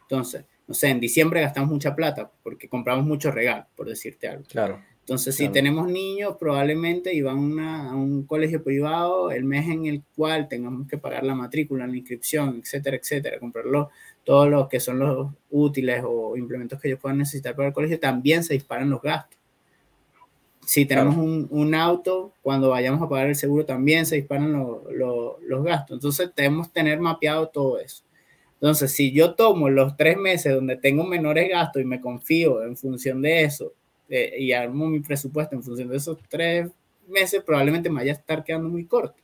[0.03, 4.45] Entonces, no sé, en diciembre gastamos mucha plata porque compramos muchos regalos, por decirte algo.
[4.45, 4.85] Claro.
[5.01, 10.47] Entonces, si tenemos niños, probablemente iban a un colegio privado, el mes en el cual
[10.47, 13.91] tengamos que pagar la matrícula, la inscripción, etcétera, etcétera, comprarlo,
[14.23, 17.99] todos los que son los útiles o implementos que ellos puedan necesitar para el colegio,
[17.99, 19.37] también se disparan los gastos.
[20.65, 25.65] Si tenemos un, un, auto, cuando vayamos a pagar el seguro, también se disparan los
[25.65, 25.97] gastos.
[25.97, 28.05] Entonces, debemos tener mapeado todo eso.
[28.55, 32.77] Entonces, si yo tomo los tres meses donde tengo menores gastos y me confío en
[32.77, 33.73] función de eso
[34.11, 36.69] eh, y armo mi presupuesto en función de esos tres
[37.09, 39.23] meses, probablemente me vaya a estar quedando muy corto.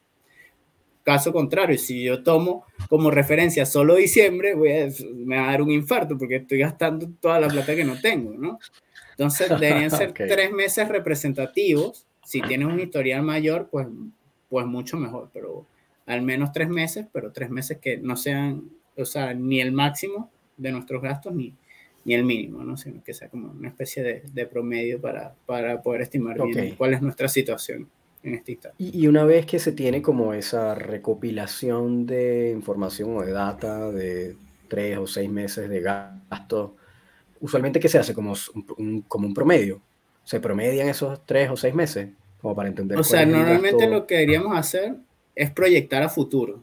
[1.03, 5.62] Caso contrario, si yo tomo como referencia solo diciembre, voy a, me va a dar
[5.62, 8.59] un infarto porque estoy gastando toda la plata que no tengo, ¿no?
[9.11, 12.07] Entonces, deberían ser tres meses representativos.
[12.25, 13.87] Si tienes un historial mayor, pues,
[14.49, 15.66] pues mucho mejor, pero
[16.07, 18.64] al menos tres meses, pero tres meses que no sean
[18.96, 21.55] o sea, ni el máximo de nuestros gastos ni,
[22.06, 22.76] ni el mínimo, ¿no?
[22.76, 26.94] sino que sea como una especie de, de promedio para, para, poder estimar bien cuál
[26.94, 27.88] es nuestra situación
[28.22, 28.76] en este instante.
[28.78, 34.36] Y, una vez que se tiene como esa recopilación de información o de data de
[34.68, 36.76] tres o seis meses de gasto,
[37.40, 38.14] usualmente ¿qué se hace?
[38.14, 38.34] Como
[38.78, 39.80] un, como un promedio.
[40.22, 42.10] ¿Se promedian esos tres o seis meses?
[42.40, 42.98] Como para entender.
[42.98, 44.94] O sea, normalmente lo que deberíamos hacer
[45.34, 46.62] es proyectar a futuro.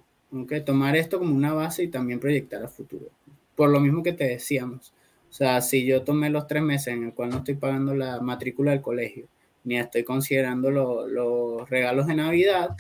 [0.66, 3.08] Tomar esto como una base y también proyectar a futuro.
[3.56, 4.94] Por lo mismo que te decíamos.
[5.34, 8.22] O sea, si yo tomé los tres meses en el cual no estoy pagando la
[8.22, 9.26] matrícula del colegio,
[9.64, 12.78] ni estoy considerando los regalos de Navidad,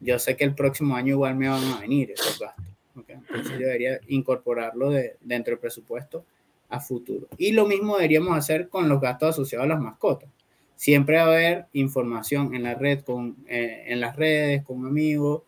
[0.00, 2.66] yo sé que el próximo año igual me van a venir esos gastos.
[3.08, 6.26] Entonces yo debería incorporarlo de, dentro del presupuesto
[6.68, 7.28] a futuro.
[7.38, 10.28] Y lo mismo deberíamos hacer con los gastos asociados a las mascotas.
[10.74, 15.44] Siempre va a haber información en la red, con, eh, en las redes, con amigos,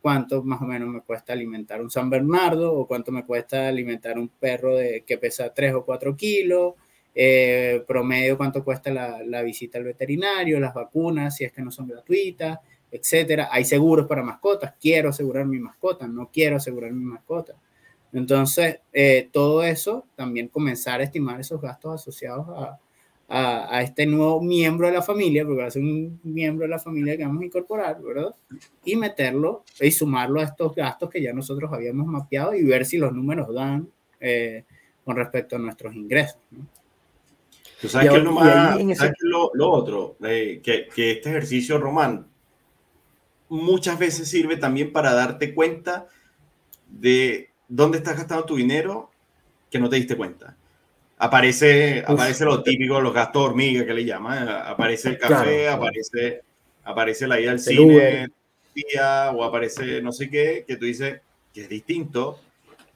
[0.00, 4.18] cuánto más o menos me cuesta alimentar un San Bernardo o cuánto me cuesta alimentar
[4.18, 6.74] un perro de, que pesa 3 o 4 kilos,
[7.14, 11.70] eh, promedio cuánto cuesta la, la, visita al veterinario, las vacunas, si es que no
[11.70, 12.58] son gratuitas,
[12.90, 13.48] etcétera.
[13.50, 17.54] Hay seguros para mascotas, quiero asegurar mi mascota, no quiero asegurar mi mascota.
[18.12, 22.78] Entonces, eh, todo eso, también comenzar a estimar esos gastos asociados a,
[23.32, 26.80] a, este nuevo miembro de la familia, porque va a ser un miembro de la
[26.80, 28.34] familia que vamos a incorporar, ¿verdad?
[28.84, 32.98] Y meterlo y sumarlo a estos gastos que ya nosotros habíamos mapeado y ver si
[32.98, 33.88] los números dan
[34.18, 34.64] eh,
[35.04, 36.40] con respecto a nuestros ingresos.
[36.50, 36.66] ¿no?
[37.80, 38.78] Tú sabes, que, lo, más,
[39.20, 42.26] lo, otro, eh, que, que este ejercicio, Román,
[43.48, 46.08] muchas veces sirve también para darte cuenta
[46.88, 49.12] de dónde estás gastando tu dinero
[49.70, 50.56] que no te diste cuenta
[51.20, 56.42] aparece, aparece lo típico, los gastos hormiga que le llaman, aparece el café, aparece,
[56.82, 58.28] aparece la ida al cine,
[58.74, 61.20] día, o aparece no sé qué, que tú dices
[61.52, 62.40] que es distinto,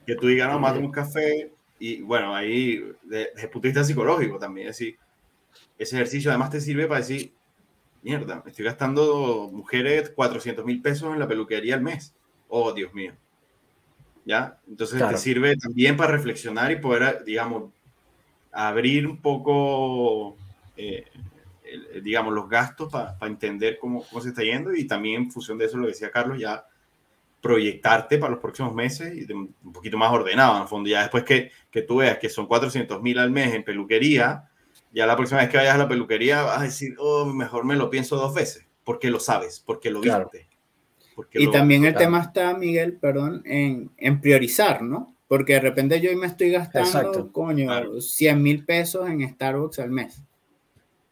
[0.06, 3.84] que tú digas, no, más un café, y bueno, ahí, desde, el punto de vista
[3.84, 4.96] psicológico también, es decir,
[5.78, 7.32] ese ejercicio además te sirve para decir,
[8.02, 12.14] mierda, estoy gastando mujeres 400 mil pesos en la peluquería al mes.
[12.48, 13.14] Oh, Dios mío.
[14.24, 14.58] ¿ya?
[14.68, 17.72] Entonces te sirve también para reflexionar y poder, digamos,
[18.54, 20.36] abrir un poco,
[20.76, 21.04] eh,
[22.02, 25.66] digamos, los gastos para entender cómo, cómo, se está yendo y también en función de
[25.66, 26.64] eso, lo decía Carlos, ya
[27.40, 31.24] proyectarte para los próximos meses y un poquito más ordenado, en el fondo, ya después
[31.24, 34.48] que, que tú veas que son 400 mil al mes en peluquería,
[34.92, 37.76] ya la próxima vez que vayas a la peluquería vas a decir, oh, mejor me
[37.76, 40.48] lo pienso dos veces, porque lo sabes, porque lo viste.
[41.32, 45.13] y también el tema está, Miguel, perdón, en, en priorizar, ¿no?
[45.26, 50.18] Porque de repente yo me estoy gastando, coño, 100 mil pesos en Starbucks al mes.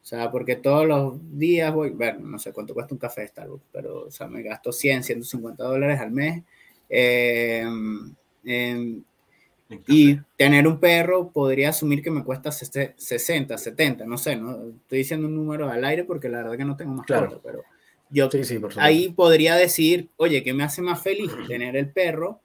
[0.02, 3.28] O sea, porque todos los días voy, bueno, no sé cuánto cuesta un café de
[3.28, 6.42] Starbucks, pero, o sea, me gasto 100, 150 dólares al mes.
[6.88, 9.02] Em, em,
[9.86, 14.98] y tener un perro podría asumir que me cuesta 60, 70, no sé, no estoy
[14.98, 17.40] diciendo un número al aire porque la verdad que no tengo más claro.
[17.42, 17.62] pero
[18.10, 18.28] yo
[18.76, 22.40] ahí podría decir, oye, ¿qué me hace más feliz tener el perro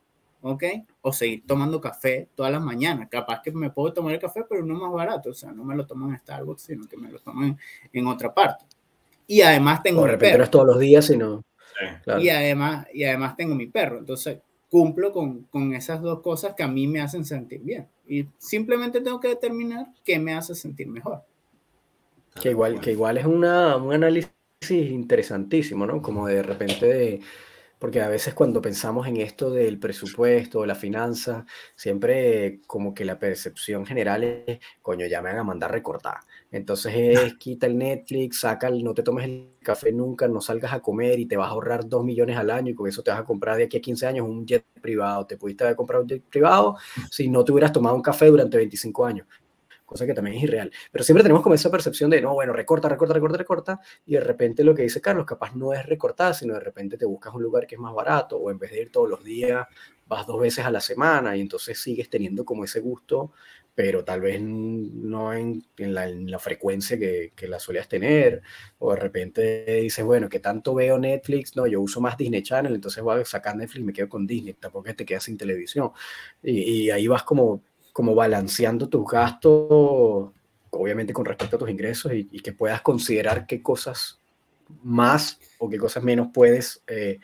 [0.51, 0.63] ¿ok?
[1.01, 3.09] O seguir tomando café todas las mañanas.
[3.09, 5.75] Capaz que me puedo tomar el café, pero no más barato, o sea, no me
[5.75, 7.55] lo tomo en Starbucks, sino que me lo tomo
[7.91, 8.65] en, otra parte.
[9.27, 11.43] Y además tengo de repente no es todos los días, sino...
[12.19, 16.63] Y, además, y además tengo mi perro, entonces cumplo con, con, esas dos cosas que
[16.63, 17.87] a mí me hacen sentir bien.
[18.07, 21.21] Y simplemente tengo que determinar qué me hace sentir mejor.
[22.41, 24.31] Que igual, que igual es una, un análisis
[24.71, 26.01] interesantísimo, ¿no?
[26.01, 27.21] Como de repente de
[27.79, 33.19] porque a veces cuando pensamos en esto del presupuesto, la finanza, siempre como que la
[33.19, 36.17] percepción general es, coño, ya me van a mandar recortar.
[36.51, 40.73] Entonces es, quita el Netflix, saca el, no te tomes el café nunca, no salgas
[40.73, 43.11] a comer y te vas a ahorrar dos millones al año y con eso te
[43.11, 45.25] vas a comprar de aquí a 15 años un jet privado.
[45.27, 46.77] Te pudiste haber comprado un jet privado
[47.11, 49.27] si no te hubieras tomado un café durante 25 años
[49.87, 50.71] cosa que también es irreal.
[50.91, 54.19] Pero siempre tenemos como esa percepción de, no, bueno, recorta, recorta, recorta, recorta, y de
[54.19, 57.41] repente lo que dice Carlos, capaz no es recortar, sino de repente te buscas un
[57.41, 59.65] lugar que es más barato, o en vez de ir todos los días,
[60.05, 63.31] vas dos veces a la semana, y entonces sigues teniendo como ese gusto,
[63.73, 68.41] pero tal vez no en, la, frecuencia que, que, la solías tener,
[68.79, 72.75] o de repente dices, bueno, que tanto veo Netflix, no, yo uso más Disney Channel,
[72.75, 75.91] entonces voy a sacar Netflix y me quedo con Disney, tampoco te quedas sin televisión,
[76.43, 77.61] y, y ahí vas como
[77.97, 80.31] como balanceando tus gastos,
[80.69, 84.19] obviamente con respecto a tus ingresos, y, que puedas considerar qué cosas
[84.83, 87.17] más o qué cosas menos puedes eh,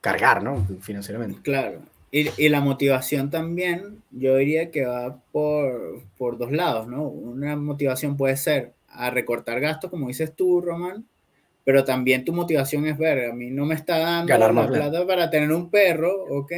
[0.00, 0.64] cargar, ¿no?
[0.80, 1.40] Financieramente.
[1.42, 1.80] Claro.
[2.12, 7.02] Y, y, la motivación también, yo diría que va por, por dos lados, ¿no?
[7.02, 11.04] Una motivación puede ser a recortar gastos, como dices tú, Román,
[11.64, 15.28] pero también tu motivación es ver, a mí no me está dando la plata para
[15.30, 16.52] tener un perro, ¿ok?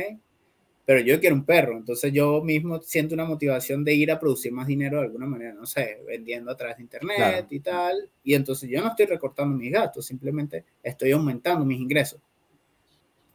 [0.86, 4.52] Pero yo quiero un perro, entonces yo mismo siento una motivación de ir a producir
[4.52, 8.34] más dinero de alguna manera, no sé, vendiendo a través de internet y tal, y
[8.34, 12.20] entonces yo no estoy recortando mis gastos, simplemente estoy aumentando mis ingresos,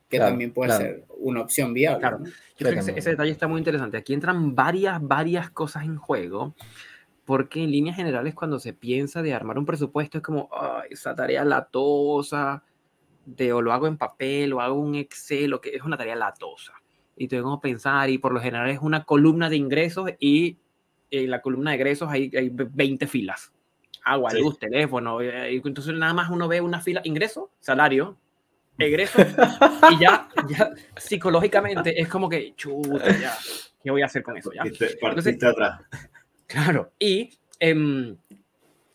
[0.08, 2.00] que también puede ser una opción viable.
[2.00, 3.98] Claro, yo creo que ese, detalle está muy interesante.
[3.98, 6.56] Aquí entran varias, varias cosas en juego,
[7.26, 10.50] porque en líneas generales cuando se piensa de armar un presupuesto es como,
[10.90, 12.64] esa tarea latosa,
[13.26, 16.16] de o lo hago en papel o hago un Excel, o que es una tarea
[16.16, 16.79] latosa
[17.20, 20.58] y tengo que pensar y por lo general es una columna de ingresos y
[21.12, 23.52] en la columna de ingresos hay, hay 20 filas.
[24.06, 25.20] Agua, luz, teléfono.
[25.22, 28.16] Eh, entonces nada más uno ve una fila, ingreso, salario,
[28.80, 29.20] egreso
[29.92, 33.38] y ya, ya psicológicamente es como que, chuta, ya,
[33.84, 34.52] ¿qué voy a hacer con eso?
[34.54, 34.62] Ya?
[34.64, 35.38] Entonces.
[36.48, 38.16] Claro, y, em,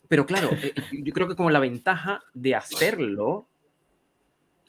[0.09, 3.49] pero claro, eh, yo creo que como la ventaja de hacerlo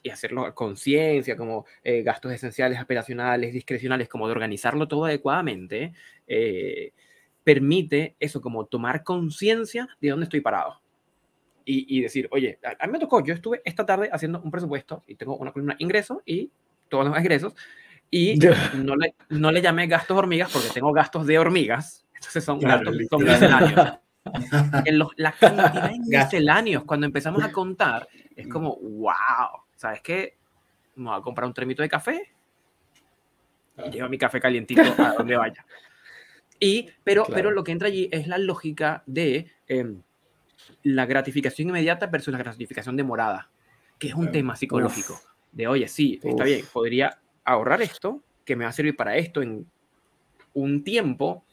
[0.06, 5.94] y hacerlo a conciencia, como eh, gastos esenciales, operacionales, discrecionales, como de organizarlo todo adecuadamente,
[6.28, 6.92] eh,
[7.42, 10.80] permite eso, como tomar conciencia de dónde estoy parado.
[11.68, 15.16] Y, decir, oye, a, mí me tocó, yo estuve esta tarde haciendo un presupuesto y
[15.16, 16.52] tengo una columna ingresos y
[16.88, 17.56] todos los ingresos
[18.08, 18.38] y
[18.76, 22.96] no le, no le llamé gastos hormigas porque tengo gastos de hormigas, entonces son gastos
[23.10, 23.98] son misceláneos.
[24.84, 30.36] en los, la cantidad de misceláneos, cuando empezamos a contar, es como, wow, ¿sabes qué?
[30.96, 32.32] Me voy a comprar un tremito de café
[33.84, 35.64] y llevo mi café calientito a donde vaya.
[36.58, 40.02] Y, pero, pero lo que entra allí es la lógica de em,
[40.82, 43.50] la gratificación inmediata versus la gratificación demorada,
[43.98, 45.20] que es un tema psicológico.
[45.52, 49.42] De, oye, sí, está bien, podría ahorrar esto, que me va a servir para esto
[49.42, 49.66] en
[50.54, 51.44] un tiempo,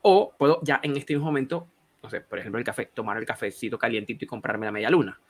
[0.00, 1.68] o puedo ya en este mismo momento,
[2.02, 5.20] no sé, por ejemplo, el café, tomar el cafecito calientito y comprarme la media luna.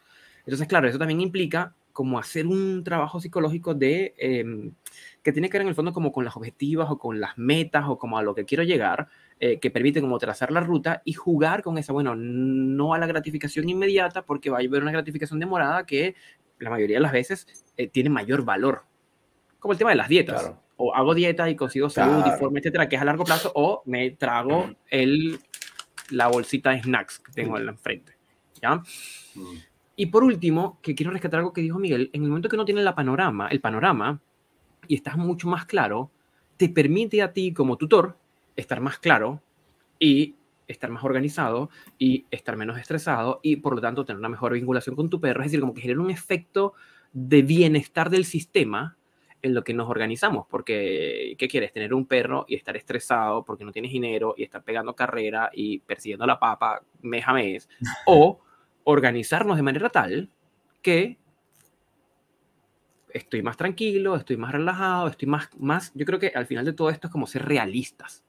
[0.40, 4.72] Entonces, claro, eso también implica como hacer un trabajo psicológico de, em,
[5.20, 7.86] que tiene que ver en el fondo como con las objetivas o con las metas
[7.88, 9.08] o como a lo que quiero llegar,
[9.40, 13.08] eh, que permite como trazar la ruta y jugar con esa, bueno, no a la
[13.08, 16.14] gratificación inmediata porque va a haber una gratificación demorada que
[16.60, 18.84] la mayoría de las veces eh, tiene mayor valor.
[19.58, 20.52] Como el tema de las dietas.
[20.76, 22.52] o hago dieta y consigo salud, claro.
[22.54, 25.40] etcétera, que es a largo plazo, o me trago el,
[26.10, 28.16] la bolsita de snacks que tengo en la frente.
[28.62, 28.84] ¿Ya?
[30.00, 32.64] Y por último, que quiero rescatar algo que dijo Miguel, en el momento que no
[32.64, 34.20] tiene la panorama, el panorama,
[34.86, 36.12] y estás mucho más claro,
[36.56, 38.16] te permite a ti como tutor
[38.54, 39.42] estar más claro
[39.98, 40.36] y
[40.68, 44.94] estar más organizado y estar menos estresado y por lo tanto tener una mejor vinculación
[44.94, 45.40] con tu perro.
[45.40, 46.74] Es decir, como que genera un efecto
[47.12, 48.96] de bienestar del sistema
[49.42, 51.72] en lo que nos organizamos, porque ¿qué quieres?
[51.72, 55.80] Tener un perro y estar estresado porque no tienes dinero y estar pegando carrera y
[55.80, 57.68] persiguiendo la papa mes a mes,
[58.06, 58.38] o
[58.90, 60.30] organizarnos de manera tal
[60.80, 61.18] que
[63.10, 66.72] estoy más tranquilo, estoy más relajado, estoy más, más, yo creo que al final de
[66.72, 68.24] todo esto es como ser realistas.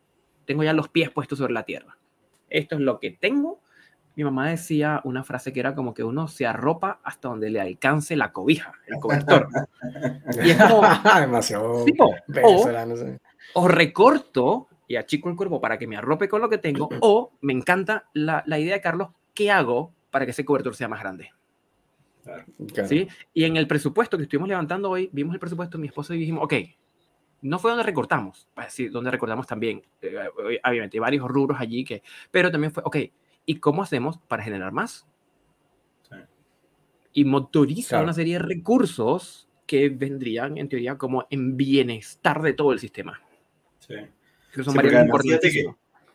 [0.45, 1.97] Tengo ya los pies puestos sobre la tierra.
[2.49, 3.61] Esto es lo que tengo.
[4.17, 7.61] Mi mamá decía una frase que era como que uno se arropa hasta donde le
[7.61, 9.47] alcance la cobija, el cobertor.
[10.43, 10.81] y es como...
[11.21, 11.85] Demasiado...
[13.53, 17.31] o, recorto y achico el cuerpo para que me arrope con lo que tengo, o
[17.39, 20.99] me encanta la, la idea de Carlos, ¿qué hago para que ese cobertor sea más
[20.99, 21.31] grande?
[22.87, 23.07] ¿Sí?
[23.33, 26.43] Y en el presupuesto que estuvimos levantando hoy, vimos el presupuesto, mi esposo y dijimos,
[26.43, 26.53] ok,
[27.41, 30.17] no fue donde recortamos, sí, donde recortamos también, eh,
[30.63, 32.97] obviamente, hay varios rubros allí, que, pero también fue, ok,
[33.45, 35.05] ¿y cómo hacemos para generar más?
[37.11, 42.71] Y motoriza una serie de recursos que vendrían, en teoría, como en bienestar de todo
[42.71, 43.19] el sistema.
[43.79, 43.95] Sí.
[44.53, 45.73] Que son que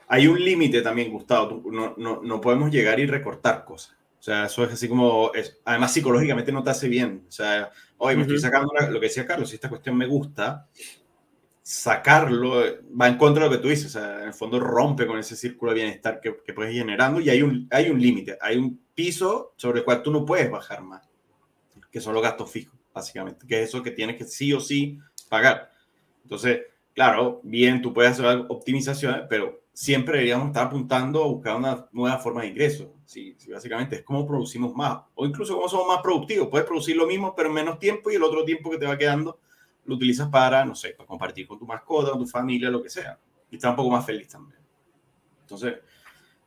[0.09, 3.97] hay un límite también, Gustavo, no, no, no podemos llegar y recortar cosas.
[4.19, 7.25] O sea, eso es así como, es, además psicológicamente no te hace bien.
[7.29, 10.67] O sea, hoy me estoy sacando lo que decía Carlos, si esta cuestión me gusta,
[11.61, 12.63] sacarlo
[12.99, 13.87] va en contra de lo que tú dices.
[13.87, 16.81] O sea, en el fondo rompe con ese círculo de bienestar que, que puedes ir
[16.81, 20.25] generando y hay un, hay un límite, hay un piso sobre el cual tú no
[20.25, 21.09] puedes bajar más,
[21.91, 24.99] que son los gastos fijos, básicamente, que es eso que tienes que sí o sí
[25.29, 25.71] pagar.
[26.23, 26.61] Entonces,
[26.95, 32.19] claro, bien, tú puedes hacer optimizaciones, pero siempre deberíamos estar apuntando a buscar una nueva
[32.19, 32.95] forma de ingreso.
[33.05, 36.49] Sí, básicamente es cómo producimos más, o incluso cómo somos más productivos.
[36.49, 38.97] Puedes producir lo mismo, pero en menos tiempo, y el otro tiempo que te va
[38.97, 39.41] quedando
[39.85, 42.89] lo utilizas para, no sé, para compartir con tu mascota, con tu familia, lo que
[42.89, 43.19] sea.
[43.51, 44.59] Y estar un poco más feliz también.
[45.43, 45.75] Entonces,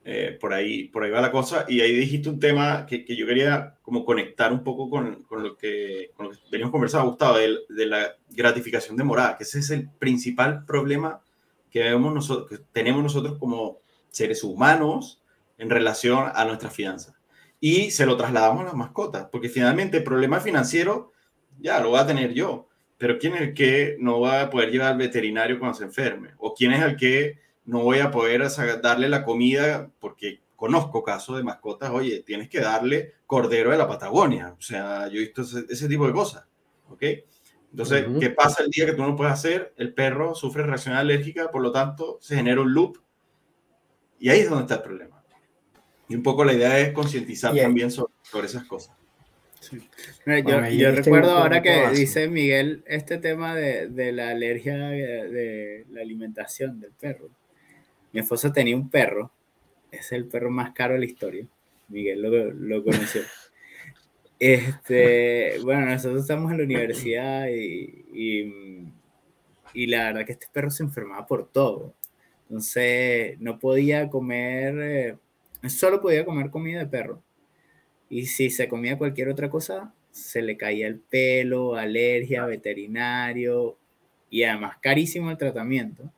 [0.04, 1.66] eh, por, ahí, por ahí va la cosa.
[1.68, 5.44] Y ahí dijiste un tema que, que yo quería como conectar un poco con, con,
[5.44, 9.70] lo, que, con lo que conversando, Gustavo, de, de la gratificación demorada, que ese es
[9.70, 11.22] el principal problema
[11.84, 15.22] que, nosotros, que tenemos nosotros como seres humanos
[15.58, 17.16] en relación a nuestras finanzas.
[17.60, 21.12] Y se lo trasladamos a las mascotas, porque finalmente el problema financiero
[21.60, 24.72] ya lo va a tener yo, pero ¿quién es el que no va a poder
[24.72, 26.32] llevar al veterinario cuando se enferme?
[26.38, 28.44] ¿O quién es el que no voy a poder
[28.82, 33.88] darle la comida porque conozco casos de mascotas, oye, tienes que darle cordero de la
[33.88, 34.56] Patagonia.
[34.58, 36.46] O sea, yo he visto ese, ese tipo de cosas.
[36.90, 37.04] ¿Ok?
[37.72, 39.74] Entonces, ¿qué pasa el día que tú no puedes hacer?
[39.78, 42.98] El perro sufre reacción alérgica, por lo tanto, se genera un loop.
[44.20, 45.24] Y ahí es donde está el problema.
[46.10, 48.12] Y un poco la idea es concientizar también sobre,
[48.46, 48.96] esas cosas.
[50.26, 56.80] yo, recuerdo ahora que dice Miguel este tema de, de, la alergia de, la alimentación
[56.80, 57.30] del perro.
[58.14, 59.32] Mi esposa tenía un perro,
[59.92, 61.46] es el perro más caro de la historia.
[61.90, 63.22] Miguel lo, lo conoció.
[64.40, 68.54] Este, bueno, nosotros estamos en la universidad y,
[69.74, 71.96] y, la verdad que este perro se enfermaba por todo.
[72.50, 74.76] Entonces, no podía comer,
[75.64, 77.24] eh, solo podía comer comida de perro.
[78.10, 83.78] Y si se comía cualquier otra cosa, se le caía el pelo, alergia, veterinario
[84.30, 86.12] y además carísimo el tratamiento.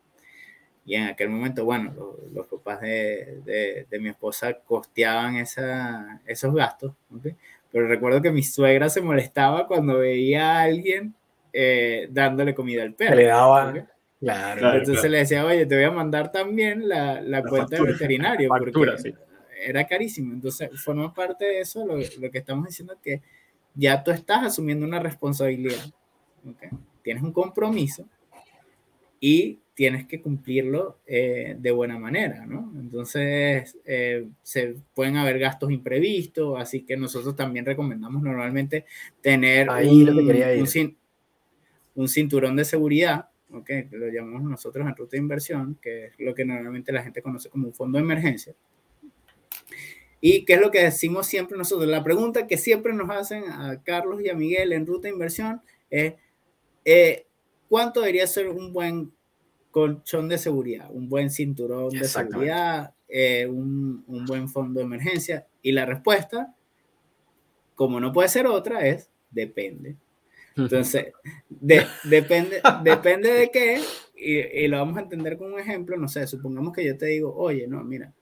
[0.86, 1.94] Y en aquel momento, bueno,
[2.34, 6.94] los, papás de, de, de, mi esposa costeaban esa, esos gastos.
[7.16, 7.36] ¿okay?
[7.72, 11.14] Pero recuerdo que mi suegra se molestaba cuando veía a alguien
[11.54, 13.16] eh, dándole comida al perro.
[13.16, 13.74] Le daba.
[14.20, 18.50] Claro, Entonces le decía, oye, te voy a mandar también la, la, cuenta del veterinario.
[18.50, 19.14] porque
[19.64, 20.34] era carísimo.
[20.34, 21.86] Entonces, forma parte de eso.
[21.86, 23.22] Lo, lo, que estamos diciendo es que
[23.74, 25.86] ya tú estás asumiendo una responsabilidad.
[26.46, 26.70] ¿okay?
[27.02, 28.06] Tienes un compromiso
[29.20, 32.70] y tienes que cumplirlo eh, de buena manera, ¿no?
[32.78, 38.84] Entonces, eh, se pueden haber gastos imprevistos, así que nosotros también recomendamos normalmente
[39.22, 40.98] tener un,
[41.96, 43.70] un, cinturón de seguridad, ¿ok?
[43.92, 47.50] Lo llamamos nosotros en ruta de inversión, que es lo que normalmente la gente conoce
[47.50, 48.54] como un fondo de emergencia.
[50.22, 51.88] ¿Y qué es lo que decimos siempre nosotros?
[51.88, 55.62] La pregunta que siempre nos hacen a Carlos y a Miguel en ruta de inversión
[55.90, 56.16] es,
[56.84, 57.28] eh,
[57.70, 59.14] ¿cuánto debería ser un buen
[59.72, 65.48] colchón de seguridad, un buen cinturón de seguridad, eh, un, un, buen fondo de emergencia.
[65.62, 66.56] Y la respuesta,
[67.76, 69.96] como no puede ser otra, es depende.
[70.56, 71.14] Entonces,
[71.50, 73.82] depende, depende de qué,
[74.16, 77.34] y, lo vamos a entender con un ejemplo, no sé, supongamos que yo te digo,
[77.36, 78.14] oye, no, mira,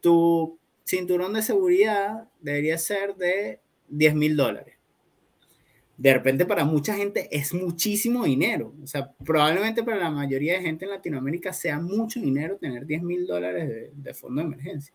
[0.00, 4.73] tu cinturón de seguridad debería ser de 10 mil dólares.
[5.96, 8.74] De repente para mucha gente es muchísimo dinero.
[8.82, 13.02] O sea, probablemente para la mayoría de gente en Latinoamérica sea mucho dinero tener 10
[13.02, 14.94] mil dólares de, de fondo de emergencia.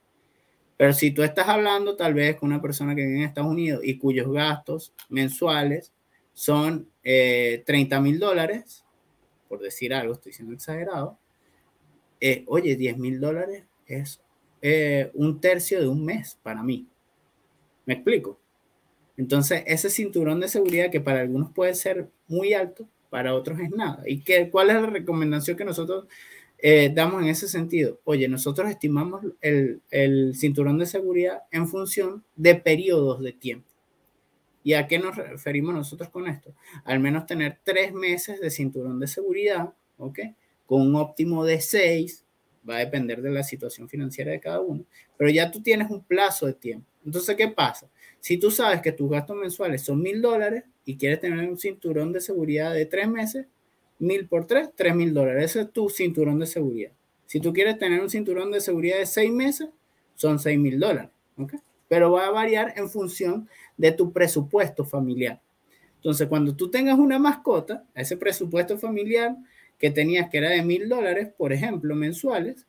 [0.79, 3.81] Pero si tú estás hablando tal vez con una persona que vive en Estados Unidos
[3.83, 5.91] y cuyos gastos mensuales
[6.33, 8.85] son 30 eh, mil dólares,
[9.49, 11.19] por decir algo, estoy siendo exagerado,
[12.21, 14.21] eh, oye, 10 mil dólares es
[14.61, 16.87] eh, un tercio de un mes para mí.
[17.85, 18.39] ¿Me explico?
[19.19, 23.69] Entonces, ese cinturón de seguridad que para algunos puede ser muy alto, para otros es
[23.69, 24.01] nada.
[24.05, 26.05] ¿Y qué, cuál es la recomendación que nosotros
[26.93, 27.99] damos en ese sentido?
[28.05, 33.67] Oye, nosotros estimamos el, el cinturón de seguridad en función de periodos de tiempo.
[34.63, 36.53] ¿Y a qué nos referimos nosotros con esto?
[36.85, 40.19] Al menos tener tres meses de cinturón de seguridad, ¿ok?
[40.65, 42.23] Con un óptimo de seis,
[42.69, 44.85] va a depender de la situación financiera de cada uno,
[45.17, 46.87] pero ya tú tienes un plazo de tiempo.
[47.05, 47.89] Entonces, ¿qué pasa?
[48.19, 52.11] Si tú sabes que tus gastos mensuales son mil dólares y quieres tener un cinturón
[52.11, 53.45] de seguridad de tres meses,
[53.99, 55.51] mil por tres, tres mil dólares.
[55.51, 56.91] Ese es tu cinturón de seguridad.
[57.25, 59.69] Si tú quieres tener un cinturón de seguridad de seis meses,
[60.15, 61.11] son seis mil dólares.
[61.37, 61.53] ¿ok?
[61.87, 63.47] Pero va a variar en función
[63.77, 65.41] de tu presupuesto familiar.
[65.95, 69.35] Entonces, cuando tú tengas una mascota, ese presupuesto familiar
[69.77, 72.65] que tenías que era de mil dólares, por ejemplo, mensuales,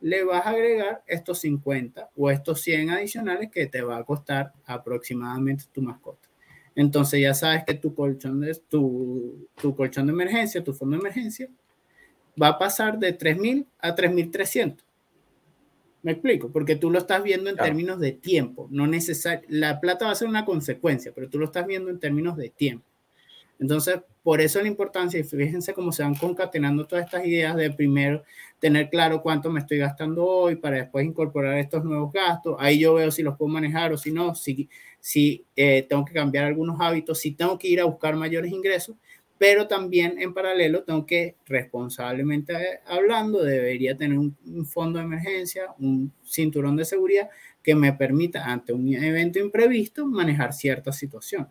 [0.00, 4.52] le vas a agregar estos 50 o estos 100 adicionales que te va a costar
[4.64, 6.28] aproximadamente tu mascota.
[6.74, 11.00] Entonces ya sabes que tu colchón de, tu, tu colchón de emergencia, tu fondo de
[11.00, 11.48] emergencia,
[12.40, 14.76] va a pasar de 3.000 a 3.300.
[16.02, 19.44] Me explico, porque tú lo estás viendo en términos de tiempo, no necesario.
[19.48, 22.50] La plata va a ser una consecuencia, pero tú lo estás viendo en términos de
[22.50, 22.84] tiempo.
[23.58, 27.70] Entonces, por eso la importancia, y fíjense cómo se van concatenando todas estas ideas de
[27.70, 28.24] primero
[28.58, 32.56] tener claro cuánto me estoy gastando hoy para después incorporar estos nuevos gastos.
[32.58, 34.68] Ahí yo veo si los puedo manejar o si no, si,
[34.98, 38.96] si eh, tengo que cambiar algunos hábitos, si tengo que ir a buscar mayores ingresos
[39.38, 44.34] pero también en paralelo tengo que, responsablemente hablando, debería tener un,
[44.66, 47.28] fondo de emergencia, un cinturón de seguridad
[47.62, 51.48] que me permita, ante un evento imprevisto, manejar cierta situación.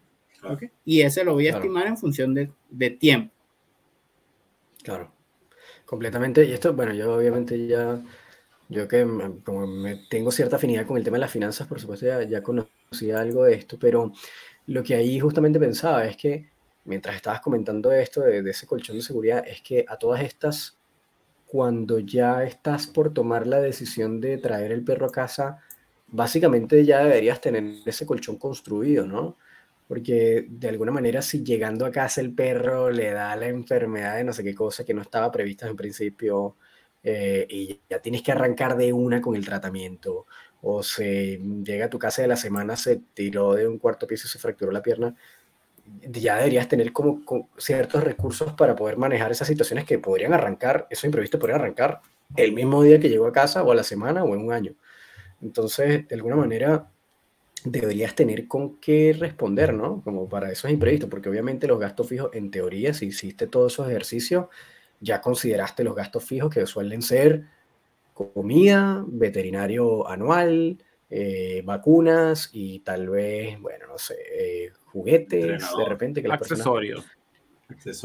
[0.84, 3.34] Y ese lo voy a estimar en función de, de, tiempo.
[4.84, 5.12] Claro,
[5.86, 6.46] completamente.
[6.46, 8.02] Y esto, bueno, yo obviamente ya,
[8.70, 9.08] yo que
[9.43, 12.43] como me tengo cierta afinidad con el tema de las finanzas, por supuesto ya, ya
[12.43, 14.12] conocía algo de esto, pero
[14.68, 16.50] lo que ahí justamente pensaba es que
[16.86, 20.78] mientras estabas comentando esto de, ese colchón de seguridad, es que a todas estas,
[21.48, 25.60] cuando ya estás por tomar la decisión de traer el perro a casa,
[26.08, 29.38] básicamente ya deberías tener ese colchón construido, ¿no?
[29.88, 34.24] Porque de alguna manera si llegando a casa el perro le da la enfermedad de
[34.24, 36.56] no sé qué cosa que no estaba prevista en principio
[37.04, 40.26] eh, y ya tienes que arrancar de una con el tratamiento
[40.64, 44.26] o se llega a tu casa de la semana, se tiró de un cuarto piso
[44.26, 45.16] y se fracturó la pierna,
[46.10, 47.22] ya deberías tener como,
[47.58, 52.02] ciertos recursos para poder manejar esas situaciones que podrían arrancar, esos imprevistos podrían arrancar
[52.36, 54.74] el mismo día que llegó a casa o a la semana o en un año.
[55.42, 56.90] Entonces, de alguna manera,
[57.66, 60.01] deberías tener con qué responder, ¿no?
[60.03, 63.89] Como para esos imprevistos, porque obviamente los gastos fijos, en teoría, si hiciste todos esos
[63.89, 64.45] ejercicios,
[64.99, 67.45] ya consideraste los gastos fijos que suelen ser
[68.13, 70.78] comida, veterinario anual,
[71.09, 77.05] eh, vacunas y tal vez, bueno, no sé, eh, juguetes, de repente que accesorios.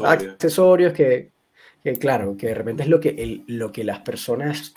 [0.03, 0.93] accesorios.
[0.93, 1.31] que,
[1.99, 4.73] claro, que de repente es lo que, lo que las personas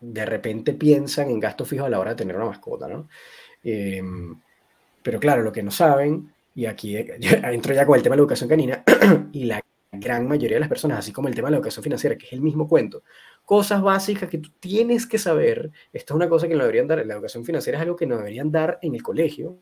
[0.00, 3.08] de repente piensan en gasto fijo a la hora de tener una mascota, ¿no?
[3.64, 4.38] Em,
[5.02, 8.22] pero claro, lo que no saben, y aquí entro ya con el tema de la
[8.22, 8.84] educación canina,
[9.32, 9.60] y la
[9.92, 12.32] gran mayoría de las personas, así como el tema de la educación financiera, que es
[12.32, 13.02] el mismo cuento,
[13.44, 17.04] cosas básicas que tú tienes que saber, esta es una cosa que no deberían dar,
[17.04, 19.58] la educación financiera es algo que no deberían dar en el colegio,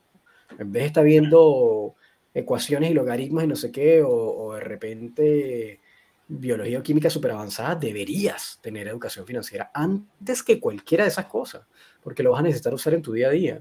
[0.58, 1.94] en vez de estar viendo
[2.34, 5.80] ecuaciones y logaritmos y no sé qué, o, de repente
[6.28, 11.66] biología o química súper avanzada, deberías tener educación financiera antes que cualquiera de esas cosas,
[12.02, 13.60] porque lo vas a necesitar usar en tu día a día.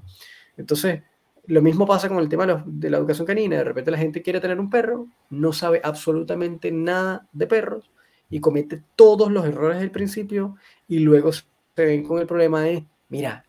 [0.56, 1.02] Entonces,
[1.46, 3.56] lo mismo pasa con el tema de la educación canina.
[3.56, 7.90] De repente la gente quiere tener un perro, no sabe absolutamente nada de perros
[8.30, 10.56] y comete todos los errores del principio
[10.88, 11.44] y luego se
[11.76, 13.44] ven con el problema de, mira,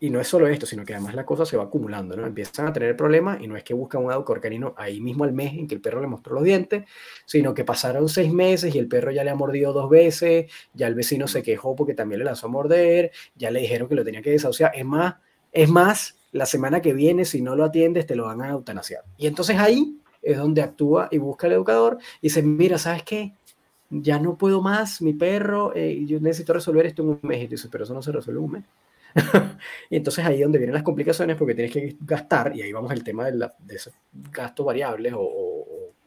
[0.00, 2.26] y no es solo esto, sino que además la cosa se va acumulando, ¿no?
[2.26, 5.32] Empiezan a tener problemas y no es que buscan un educador canino ahí mismo al
[5.32, 6.84] mes en que el perro le mostró los dientes,
[7.24, 10.88] sino que pasaron seis meses y el perro ya le ha mordido dos veces, ya
[10.88, 14.02] el vecino se quejó porque también le lanzó a morder, ya le dijeron que lo
[14.04, 14.72] tenía que desahuciar.
[14.74, 15.14] Es más,
[15.52, 19.04] es más, la semana que viene, si no lo atiendes, te lo van a eutanasiar.
[19.18, 23.34] Y entonces ahí es donde actúa y busca el educador y dice, mira, ¿sabes qué?
[23.90, 27.44] Ya no puedo más, mi perro, eh, yo necesito resolver esto en un mes.
[27.44, 28.64] Y dice, pero eso no se resuelve en un mes.
[29.90, 32.90] y entonces ahí es donde vienen las complicaciones porque tienes que gastar, y ahí vamos
[32.90, 33.92] al tema de, la, de esos
[34.32, 35.52] gastos variables o,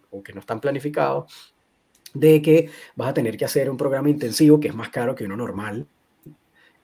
[0.09, 1.53] o que no están planificados,
[2.13, 5.25] de que vas a tener que hacer un programa intensivo que es más caro que
[5.25, 5.85] uno normal,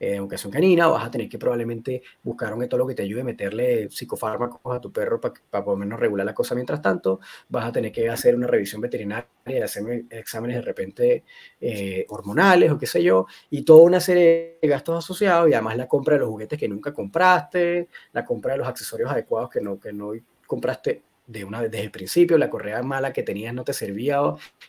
[0.02, 3.24] eh, educación canina, vas a tener que probablemente buscar un etólogo que te ayude a
[3.24, 7.20] meterle psicofármacos a tu perro para pa por lo menos regular la cosa mientras tanto,
[7.48, 11.24] vas a tener que hacer una revisión veterinaria y hacer exámenes de repente
[11.60, 15.76] eh, hormonales o qué sé yo, y toda una serie de gastos asociados y además
[15.76, 19.60] la compra de los juguetes que nunca compraste, la compra de los accesorios adecuados que
[19.60, 20.14] no, que no
[20.48, 24.20] compraste de una desde el principio, la correa mala que tenías no te servía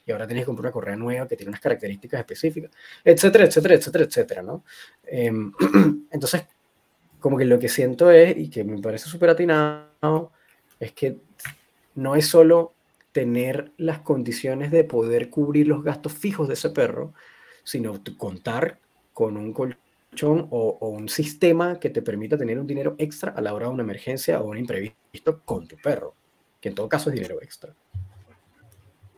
[0.05, 2.72] y ahora tienes que comprar una correa nueva que tiene unas características específicas,
[3.03, 4.64] etcétera, etcétera, etcétera, etcétera, ¿no?
[5.03, 5.51] Em,
[6.11, 6.45] entonces,
[7.20, 10.32] como que lo que siento es, y que me parece súper atinado,
[10.80, 11.18] es que
[11.95, 12.74] no es solo
[13.11, 17.14] tener las condiciones de poder cubrir los gastos fijos de ese perro,
[17.64, 18.80] sino contar
[19.14, 23.41] con un colchón o, o, un sistema que te permita tener un dinero extra a
[23.41, 26.16] la hora de una emergencia o un imprevisto con tu perro
[26.64, 27.76] que en todo caso es dinero extra.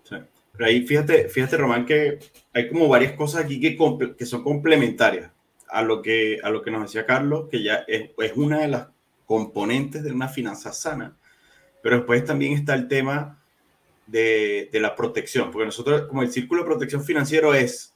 [0.01, 0.15] Sí.
[0.51, 2.17] Pero ahí fíjate, fíjate Román, que
[2.51, 3.77] hay como varias cosas aquí que,
[4.17, 5.29] que son complementarias
[5.69, 8.69] a lo, que, a lo que nos decía Carlos, que ya es, es una de
[8.69, 8.87] las
[9.27, 11.15] componentes de una finanza sana.
[11.83, 13.39] Pero después también está el tema
[14.07, 17.93] de, de, la protección, porque nosotros, como el círculo de protección financiero es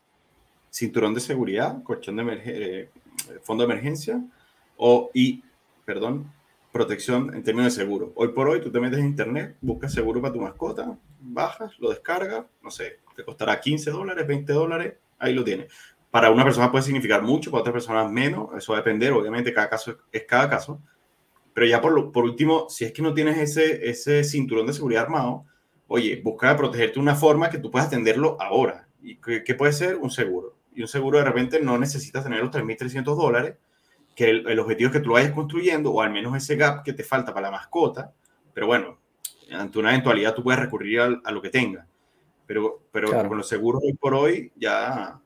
[0.70, 2.90] cinturón de seguridad, colchón de eh,
[3.42, 4.24] fondo de emergencia,
[4.78, 5.44] o, y,
[5.86, 6.32] perdón,
[6.72, 8.12] protección en términos de seguro.
[8.16, 11.90] Hoy por hoy tú te metes en internet, buscas seguro para tu mascota, bajas, lo
[11.90, 15.72] descargas, no sé, te costará 15 dólares, 20 dólares, ahí lo tienes.
[16.12, 19.54] Para una persona puede significar mucho, para otras personas menos, eso va a depender, obviamente
[19.54, 20.82] cada caso es cada caso.
[21.54, 24.74] Pero ya por, lo, por último, si es que no tienes ese, ese cinturón de
[24.74, 25.46] seguridad armado,
[25.88, 28.88] oye, busca protegerte de una forma que tú puedas atenderlo ahora.
[29.02, 29.98] ¿Y qué, qué puede ser?
[29.98, 30.56] Un seguro.
[30.74, 33.56] Y un seguro de repente no necesitas tener los 3.300 dólares,
[34.20, 36.92] que el, objetivo es que tú lo vayas construyendo, o al menos ese gap que
[36.92, 38.12] te falta para la mascota,
[38.54, 39.00] pero bueno,
[39.50, 41.88] ante una eventualidad tú puedes recurrir a, lo que tenga.
[42.46, 45.22] Pero, pero con los seguros hoy por hoy ya,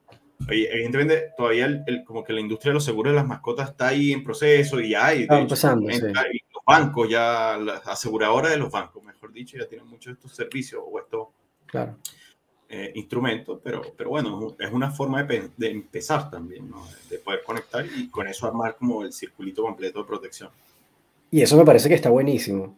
[0.47, 4.11] evidentemente todavía el, como que la industria de los seguros de las mascotas está ahí
[4.11, 9.33] en proceso y hay, de hecho, los bancos ya, las aseguradoras de los bancos, mejor
[9.33, 11.29] dicho, ya tienen muchos de estos servicios o estos
[11.65, 11.97] claro
[12.75, 16.83] eh, instrumentos, pero, pero bueno, es una forma de, de empezar también, ¿no?
[17.07, 20.49] de poder conectar y con eso armar como el circulito completo de protección.
[21.29, 22.75] Y eso me parece que está buenísimo.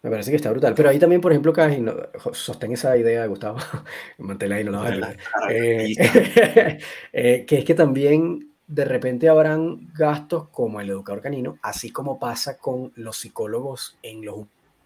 [0.00, 0.74] Me parece que está brutal.
[0.76, 1.92] Pero ahí también, por ejemplo, casi no,
[2.32, 3.58] sostén esa idea, Gustavo.
[4.18, 5.92] Manténla ahí, no la vas a eh,
[7.12, 12.20] eh, que es que también de repente habrán gastos como el educador canino, así como
[12.20, 14.36] pasa con los psicólogos en los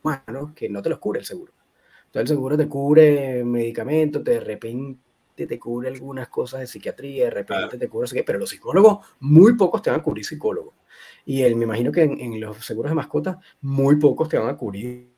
[0.02, 1.55] humanos, que no te los cubre el seguro
[2.12, 7.76] el seguro te cubre medicamentos, de repente te cubre algunas cosas de psiquiatría, de repente
[7.76, 10.74] te cubre, pero los psicólogos, muy pocos te van a cubrir psicólogos.
[11.26, 15.12] Y me imagino que en, los seguros de mascotas, muy pocos te van a cubrir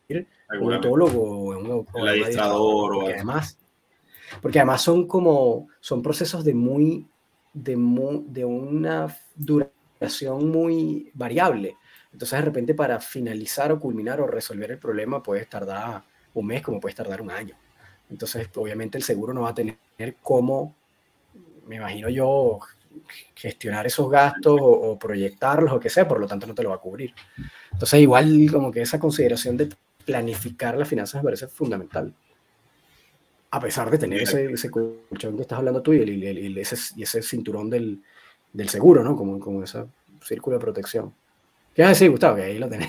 [0.61, 2.95] un otólogo o un, administrador.
[2.95, 3.59] Porque, además,
[4.41, 7.07] porque además son como, son procesos de muy,
[7.53, 7.77] de,
[8.27, 11.77] de una duración muy variable.
[12.13, 16.03] Entonces, de repente, para finalizar o culminar o resolver el problema, puedes tardar
[16.41, 17.55] un mes como puede tardar un año.
[18.11, 19.77] Entonces, obviamente el seguro no va a tener
[20.23, 20.75] cómo,
[21.67, 22.59] me imagino yo,
[23.35, 26.77] gestionar esos gastos o, proyectarlos o que sea, por lo tanto no te lo va
[26.77, 27.15] a cubrir.
[27.73, 29.69] Entonces, igual como que esa consideración de
[30.05, 32.15] planificar las finanzas me parece fundamental.
[33.51, 37.03] A pesar de tener ese, ese colchón que estás hablando tú y, el, ese, y
[37.03, 38.03] ese, cinturón del,
[38.53, 39.17] del, seguro, ¿no?
[39.17, 39.85] Como, como ese
[40.23, 41.15] círculo de protección.
[41.79, 42.35] ¿Qué vas a decir, Gustavo?
[42.35, 42.89] Que ahí lo tenés.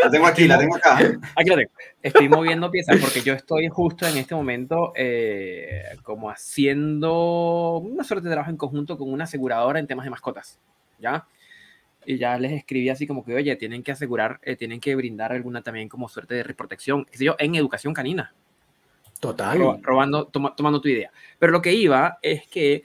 [0.00, 0.96] La tengo aquí, la tengo acá.
[1.36, 1.70] Aquí la tengo.
[2.02, 8.28] Estoy moviendo piezas porque yo estoy justo en este momento eh, como haciendo una suerte
[8.28, 10.58] de trabajo en conjunto con una aseguradora en temas de mascotas.
[10.98, 11.26] ¿Ya?
[12.06, 15.32] Y ya les escribí así como que, oye, tienen que asegurar, eh, tienen que brindar
[15.32, 18.32] alguna también como suerte de reprotección, qué sé yo, en educación canina.
[19.20, 19.82] Total.
[19.82, 21.10] Robando, tomando tu idea.
[21.38, 22.82] Pero lo que iba es que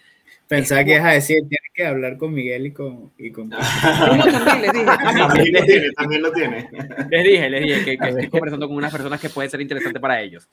[0.51, 3.13] Pensaba que ibas a decir, tienes que hablar con Miguel y con...
[3.17, 3.49] Y con...
[3.49, 4.85] también les dije.
[5.15, 6.69] También lo tiene, también lo tiene.
[7.09, 10.21] Les dije, les dije que, estoy conversando con unas personas que puede ser interesante para
[10.21, 10.49] ellos.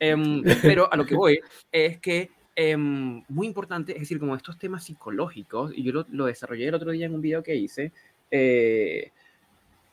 [0.00, 1.38] Um, pero a lo que voy
[1.70, 2.30] es que
[2.74, 6.74] um, muy importante, es decir, como estos temas psicológicos, y yo lo, lo desarrollé el
[6.74, 7.92] otro día en un video que hice,
[8.30, 9.10] eh,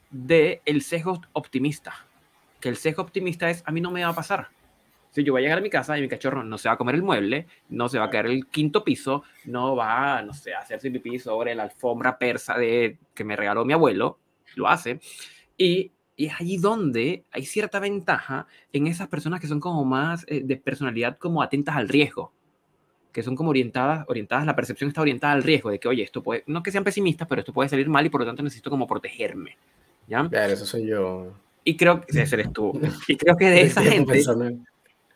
[0.10, 2.06] de el sesgo optimista.
[2.62, 4.48] Que el sesgo optimista es, a mí no me va a pasar
[5.12, 6.78] si yo voy a llegar a mi casa y mi cachorro no se va a
[6.78, 10.54] comer el mueble, no se va a caer el quinto piso, no va, no sé,
[10.54, 14.20] a hacerse pipí sobre la alfombra persa de, que me regaló mi abuelo,
[14.56, 15.00] lo hace.
[15.58, 20.26] Y, Y es allí donde hay cierta ventaja en esas personas que son como más
[20.28, 22.34] eh, de personalidad como atentas al riesgo,
[23.12, 26.22] que son como orientadas, orientadas, la percepción está orientada al riesgo de que, oye, esto
[26.22, 28.70] puede, no que sean pesimistas, pero esto puede salir mal y por lo tanto necesito
[28.70, 29.58] como protegerme.
[30.10, 30.28] ¿ya?
[30.28, 31.32] Claro, eso soy yo.
[31.64, 32.80] Y creo que ese eres tú.
[33.08, 34.22] Y creo que de esa gente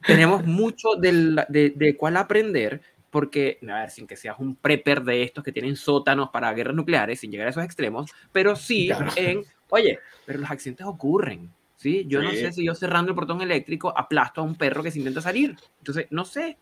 [0.06, 1.46] tenemos mucho de,
[1.76, 2.82] de cuál aprender,
[3.14, 6.76] porque, a ver, sin que seas un prepper de estos que tienen sótanos para guerras
[6.76, 12.06] nucleares, sin llegar a esos extremos, pero sí en, oye, pero los accidentes ocurren, ¿sí?
[12.08, 14.98] Yo no sé si yo cerrando el portón eléctrico aplasto a un perro que se
[14.98, 15.56] intenta salir.
[15.78, 16.58] Entonces, no sé,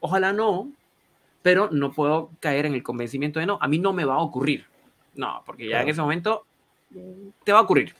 [0.00, 0.70] ojalá no,
[1.40, 4.22] pero no puedo caer en el convencimiento de no, a mí no me va a
[4.22, 4.66] ocurrir.
[5.14, 6.44] No, porque ya en ese momento
[7.44, 7.94] te va a ocurrir.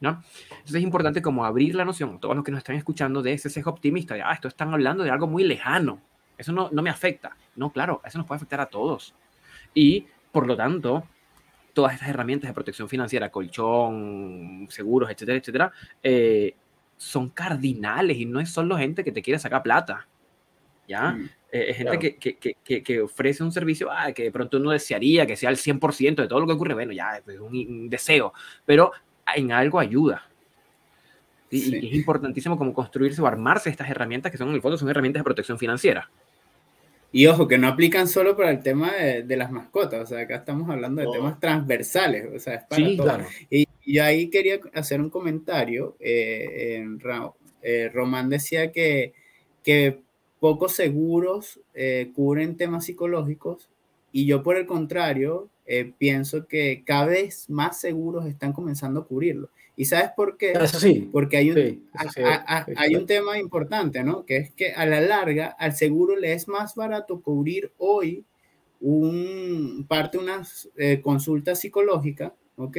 [0.00, 0.22] ¿No?
[0.50, 3.50] Entonces es importante como abrir la noción, todos los que nos están escuchando, de ese
[3.50, 6.00] sesgo optimista, de, ah, esto están hablando de algo muy lejano,
[6.38, 7.36] eso no, no me afecta.
[7.56, 9.14] No, claro, eso nos puede afectar a todos.
[9.74, 11.04] Y, por lo tanto,
[11.74, 15.72] todas estas herramientas de protección financiera, colchón, seguros, etcétera, etcétera,
[16.02, 16.54] eh,
[16.96, 20.06] son cardinales y no es solo gente que te quiere sacar plata.
[20.86, 21.10] ¿Ya?
[21.10, 24.56] Mm, eh, es gente que, que, que, que, ofrece un servicio ah, que de pronto
[24.56, 26.74] uno desearía que sea el 100% de todo lo que ocurre.
[26.74, 28.32] Bueno, ya es un, un deseo,
[28.64, 28.92] pero
[29.36, 30.24] en algo ayuda.
[31.50, 34.76] Y, y, es importantísimo como construirse o armarse estas herramientas que son en el fondo
[34.76, 36.10] son herramientas de protección financiera.
[37.10, 40.36] Y ojo, que no aplican solo para el tema de, las mascotas, o sea, acá
[40.36, 43.24] estamos hablando de temas transversales, o sea, es para sí, Claro.
[43.48, 45.96] Y, y, ahí quería hacer un comentario.
[46.00, 46.84] Eh,
[47.62, 49.14] eh, Román decía que,
[49.64, 50.00] que
[50.38, 53.70] pocos seguros eh, cubren temas psicológicos,
[54.12, 55.48] y yo por el contrario,
[55.98, 59.50] pienso que cada vez más seguros están comenzando a cubrirlo.
[59.78, 60.52] ¿Y sabes por qué?
[60.52, 61.08] Eso sí.
[61.12, 61.88] Porque hay un,
[62.76, 64.24] hay un tema importante, ¿no?
[64.26, 68.24] Que es que a la larga al seguro le es más barato cubrir hoy
[68.80, 70.42] un, parte de una
[70.76, 72.78] eh, consulta psicológica, ¿ok?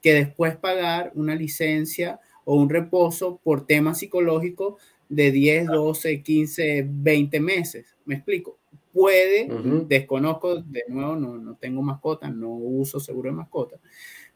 [0.00, 4.78] Que después pagar una licencia o un reposo por tema psicológico
[5.10, 7.96] de 10, 12, 15, 20 meses.
[8.06, 8.56] ¿Me explico?
[8.92, 9.48] Puede,
[9.86, 13.76] desconozco, de nuevo, no, no tengo mascota, no uso seguro de mascota,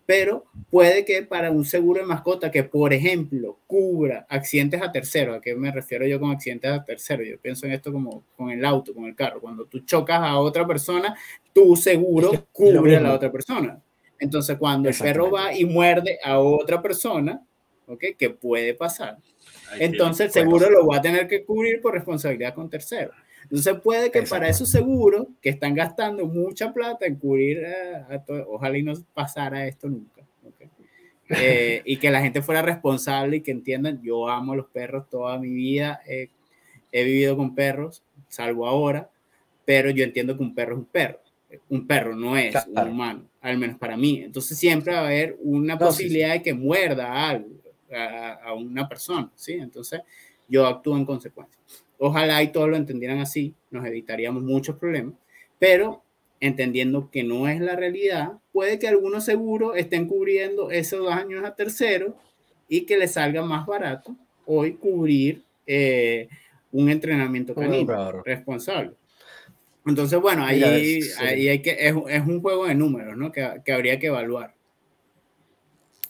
[0.07, 5.36] pero puede que para un seguro de mascota que, por ejemplo, cubra accidentes a terceros,
[5.36, 7.26] ¿a qué me refiero yo con accidentes a terceros?
[7.26, 9.40] Yo pienso en esto como con el auto, con el carro.
[9.40, 11.16] Cuando tú chocas a otra persona,
[11.52, 13.80] tu seguro cubre a la otra persona.
[14.18, 17.42] Entonces, cuando el perro va y muerde a otra persona,
[17.86, 18.05] ¿ok?
[18.18, 19.18] ¿Qué puede pasar?
[19.78, 23.16] Entonces, el seguro lo va a tener que cubrir por responsabilidad con terceros.
[23.45, 27.64] Entonces puede que para esos seguros que están gastando mucha plata en cubrir
[28.09, 30.22] a, todo, ojalá y no pasara esto nunca.
[31.30, 35.38] Eh, y que la gente fuera responsable y que entiendan, yo amo los perros toda
[35.38, 39.11] mi vida, he vivido con perros, salvo ahora,
[39.64, 41.20] pero yo entiendo que un perro es un perro.
[41.68, 44.22] Un perro no es un humano, al menos para mí.
[44.24, 47.49] Entonces siempre va a haber una posibilidad de que muerda a algo,
[47.92, 49.53] a, a una persona, ¿sí?
[49.53, 50.01] Entonces
[50.49, 51.61] yo actúo en consecuencia.
[51.99, 55.14] Ojalá y todos lo entendieran así, nos evitaríamos muchos problemas,
[55.59, 56.03] pero
[56.40, 61.55] entendiendo que no es la realidad, puede que algunos seguros estén cubriendo esos daños a
[61.55, 62.14] terceros
[62.68, 64.14] y que les salga más barato
[64.45, 66.28] hoy cubrir eh,
[66.72, 68.92] un entrenamiento canino responsable.
[69.86, 70.62] Entonces, bueno, ahí,
[71.18, 73.30] ahí hay que, es, es, un juego de números, ¿no?
[73.30, 74.55] Que, que, habría que evaluar.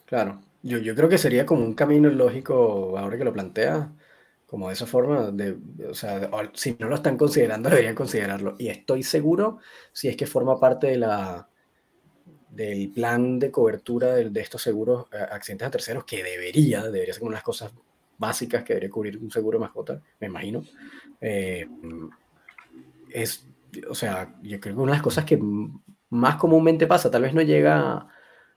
[0.06, 3.90] Claro, yo, yo creo que sería como un camino lógico, ahora que lo plantea,
[4.54, 5.58] como de esa forma, de,
[5.90, 8.54] o sea, si no lo están considerando, deberían considerarlo.
[8.56, 9.58] Y estoy seguro,
[9.92, 11.48] si es que forma parte de la,
[12.50, 17.12] del plan de cobertura de, de estos seguros eh, accidentes a terceros, que debería, debería
[17.12, 17.72] ser de las cosas
[18.16, 20.62] básicas que debería cubrir un seguro de mascota, me imagino.
[21.20, 21.66] Eh,
[23.10, 23.48] es,
[23.90, 25.36] o sea, yo creo que una de las cosas que
[26.10, 28.06] más comúnmente pasa, tal vez no llega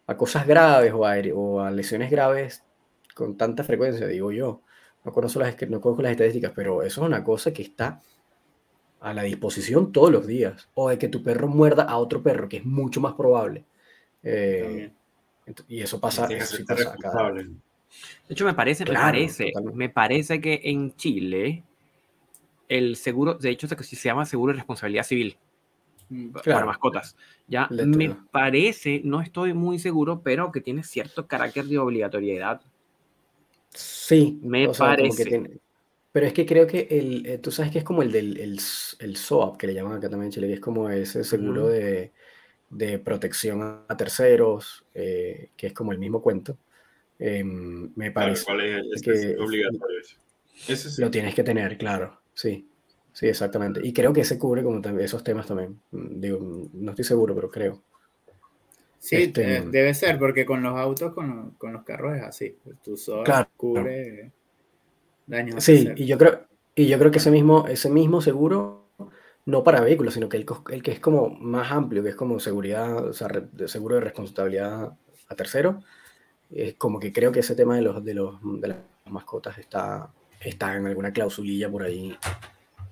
[0.05, 2.63] a, cosas graves o a, o a lesiones graves
[3.15, 4.61] con tanta frecuencia, digo yo,
[5.07, 8.01] no conozco, las, no conozco las estadísticas, pero eso es una cosa que está
[8.99, 10.69] a la disposición todos los días.
[10.73, 13.65] O de que tu perro muerda a otro perro, que es mucho más probable.
[14.21, 14.91] Eh,
[15.69, 16.35] y eso pasa, De
[18.29, 21.63] hecho, me parece, me parece, me parece que en Chile
[22.67, 25.37] el seguro, de hecho, se llama seguro de responsabilidad civil
[26.09, 27.15] mm, para mascotas.
[27.47, 32.61] Ya me parece, no estoy muy seguro, pero que tiene cierto carácter de obligatoriedad.
[33.74, 35.59] Sí, me parece.
[36.11, 38.59] Pero es que creo que el, eh, tú sabes que es como el del el,
[38.99, 42.11] el SOAP, que le llaman acá también en Chile, que es como ese seguro de,
[42.70, 46.57] de, protección a terceros, eh, que es como el mismo cuento.
[47.20, 48.45] Em, me parece
[49.03, 49.99] que es obligatorio
[50.97, 52.68] Lo tienes que tener, claro, sí.
[53.18, 53.80] Sí, exactamente.
[53.84, 55.82] Y creo que se cubre como esos temas también.
[55.89, 57.82] Mm, digo, no estoy seguro, pero creo.
[59.07, 62.57] Sí, este, debe ser, porque con los autos, con, con los carros es así.
[62.83, 64.33] Tu claro, cubre
[65.25, 65.63] daños.
[65.63, 66.41] Sí, y yo creo,
[66.75, 68.89] y yo creo que ese mismo, ese mismo seguro,
[69.45, 72.37] no para vehículos, sino que el, el que es como más amplio, que es como
[72.41, 74.91] seguridad, o sea, de seguro de responsabilidad
[75.29, 75.81] a tercero,
[76.51, 80.11] es como que creo que ese tema de los de los de las mascotas está,
[80.41, 82.13] está en alguna clausulilla por ahí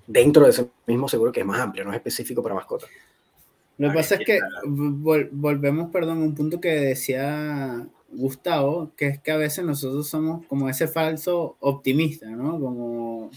[0.08, 2.90] dentro de ese mismo seguro que es más amplio, no es específico para mascotas.
[3.78, 9.20] Lo que pasa es que volvemos, perdón, a un punto que decía Gustavo, que es
[9.20, 12.60] que a veces nosotros somos como ese falso optimista, ¿no?
[12.60, 13.32] Como,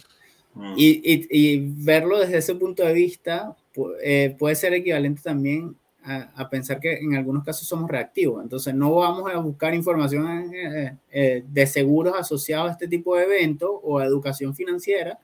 [0.54, 0.74] mm.
[0.76, 3.56] y, y, verlo desde ese punto de vista
[4.02, 8.42] eh, puede ser equivalente también a, pensar que en algunos casos somos reactivos.
[8.42, 13.24] Entonces no vamos a buscar información eh, eh, de seguros asociados a este tipo de
[13.24, 15.18] eventos o a educación financiera,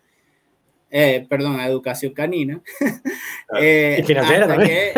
[0.97, 2.63] eh, perdón, a educación canina.
[3.99, 4.93] y financiera también.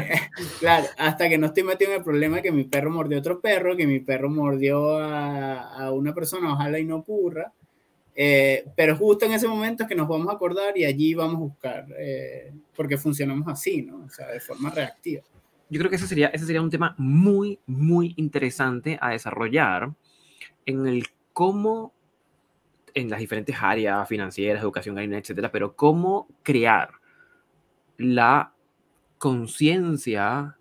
[0.60, 3.20] claro, hasta que no estoy metido en el problema de que mi perro mordió a
[3.20, 7.52] otro perro, que mi perro mordió a, a una persona, ojalá y no ocurra.
[8.14, 11.38] pero justo en ese momento es que nos vamos a acordar y allí vamos a
[11.40, 11.86] buscar,
[12.74, 14.04] porque funcionamos así, ¿no?
[14.06, 15.22] O sea, de forma reactiva
[15.72, 19.90] yo creo que ese sería, ese sería un tema muy, muy interesante a desarrollar
[20.66, 21.94] en el cómo,
[22.94, 26.90] en las diferentes áreas financieras, educación, etcétera, pero cómo crear
[27.96, 28.54] la
[29.18, 30.56] conciencia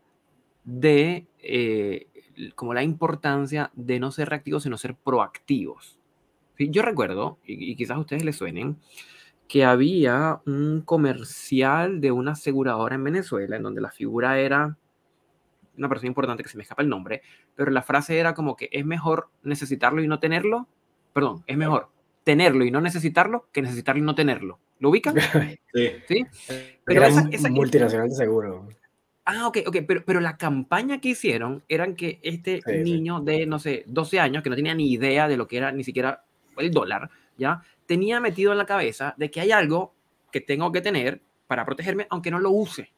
[0.63, 2.07] de eh,
[2.55, 5.97] como la importancia de no ser reactivos, sino ser proactivos.
[6.57, 8.77] Yo recuerdo, y, y, quizás a ustedes les suenen,
[9.47, 14.77] que había un comercial de una aseguradora en Venezuela en donde la figura era
[15.77, 17.21] una persona importante que se me escapa el nombre,
[17.55, 20.67] pero la frase era como que es mejor necesitarlo y no tenerlo,
[21.13, 21.89] perdón, es mejor
[22.23, 24.59] tenerlo y no necesitarlo que necesitarlo y no tenerlo.
[24.79, 25.15] ¿Lo ubican?
[25.73, 25.89] Sí.
[26.05, 26.25] ¿Sí?
[26.83, 28.67] Pero esa, esa, multinacional de seguro.
[29.23, 33.57] Ah, ok, ok, pero, pero la campaña que hicieron eran que este niño de, no
[33.57, 36.25] sé, 12 años, que no tenía ni idea de lo que era ni siquiera
[36.57, 37.63] el dólar, ¿ya?
[37.85, 39.93] Tenía metido en la cabeza de que hay algo
[40.29, 42.91] que tengo que tener para protegerme, aunque no lo use.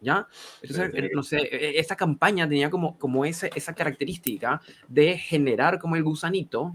[0.00, 0.28] ¿ya?
[0.62, 5.16] Entonces, eh, no sé, e, e, esta campaña tenía como, como ese, esa característica de
[5.16, 6.74] generar como el gusanito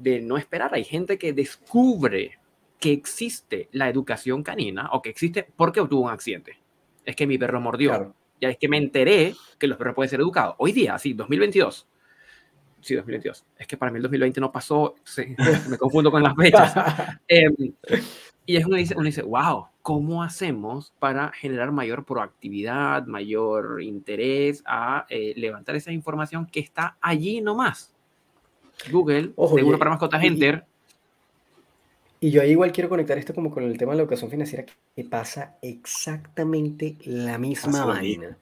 [0.00, 0.74] de no esperar.
[0.74, 2.38] Hay gente que descubre
[2.78, 6.58] que existe la educación canina o que existe porque tuvo un accidente.
[7.04, 8.14] Es que mi perro mordió.
[8.40, 10.54] Ya es que me enteré que los perros pueden ser educados.
[10.58, 11.86] Hoy día, sí, 2022.
[12.80, 13.44] Sí, 2022.
[13.58, 14.94] Es que para mí el 2020 no pasó,
[15.68, 16.74] me confundo con las fechas.
[17.28, 17.54] Em,
[18.46, 24.62] y es uno dice, uno dice, wow, ¿cómo hacemos para generar mayor proactividad, mayor interés
[24.66, 27.94] a eh, levantar esa información que está allí nomás?
[28.90, 30.64] Google, seguro para mascotas, Enter.
[32.20, 34.66] Y yo ahí igual quiero conectar esto como con el tema de la educación financiera,
[34.94, 38.36] que pasa exactamente la misma vaina.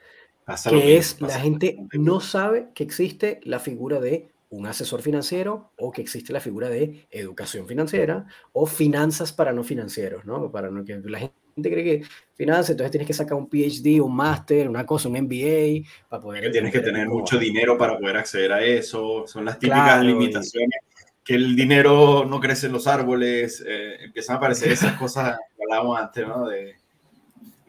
[0.68, 5.92] Que es, la gente no sabe que existe la figura de un asesor financiero o
[5.92, 10.50] que existe la figura de educación financiera o finanzas para no financieros, ¿no?
[10.50, 12.02] Para no que la gente cree que
[12.34, 16.50] finanzas, entonces tienes que sacar un PhD, un máster, una cosa, un MBA para poder...
[16.52, 20.80] tienes que tener mucho dinero para poder acceder a eso, son las típicas limitaciones,
[21.24, 25.62] que el dinero no crece en los árboles, eh, empiezan a aparecer esas cosas que
[25.64, 26.48] hablábamos antes, ¿no?
[26.48, 26.76] De,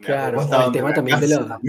[0.02, 1.60] Claro, el tema también de la,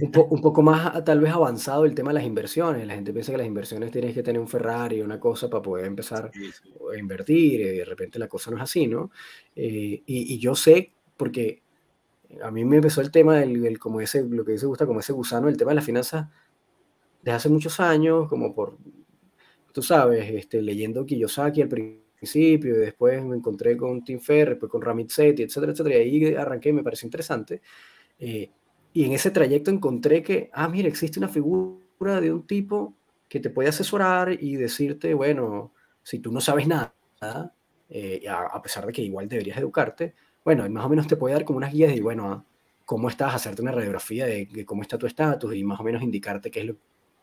[0.00, 2.86] un, poco más tal vez avanzado el tema de las inversiones.
[2.86, 5.86] La gente piensa que las inversiones tienes que tener un Ferrari, una cosa para poder
[5.86, 9.10] empezar a invertir y de repente la cosa no es así, ¿no?
[9.54, 11.62] Eh, y, yo sé, porque
[12.42, 15.12] a mí me empezó el tema del, como ese, lo que dice gusta, como ese
[15.12, 16.28] gusano, el tema de las finanzas
[17.20, 18.78] desde hace muchos años, como por,
[19.70, 24.72] tú sabes, este, leyendo Kiyosaki al principio y después me encontré con Tim Ferriss, después
[24.72, 27.60] con Ramit Sethi, etcétera, etcétera, y ahí arranqué me pareció interesante.
[28.18, 28.50] Eh,
[28.94, 32.96] y en ese trayecto encontré que, ah, mira, existe una figura de un tipo
[33.28, 36.94] que te puede asesorar y decirte, bueno, si tú no sabes nada,
[37.90, 40.14] eh, a, pesar de que igual deberías educarte,
[40.56, 42.44] bueno, más o menos te puede dar como unas guías de, bueno,
[42.84, 46.02] cómo estás, hacerte una radiografía de, de cómo está tu estatus y más o menos
[46.02, 46.76] indicarte qué es lo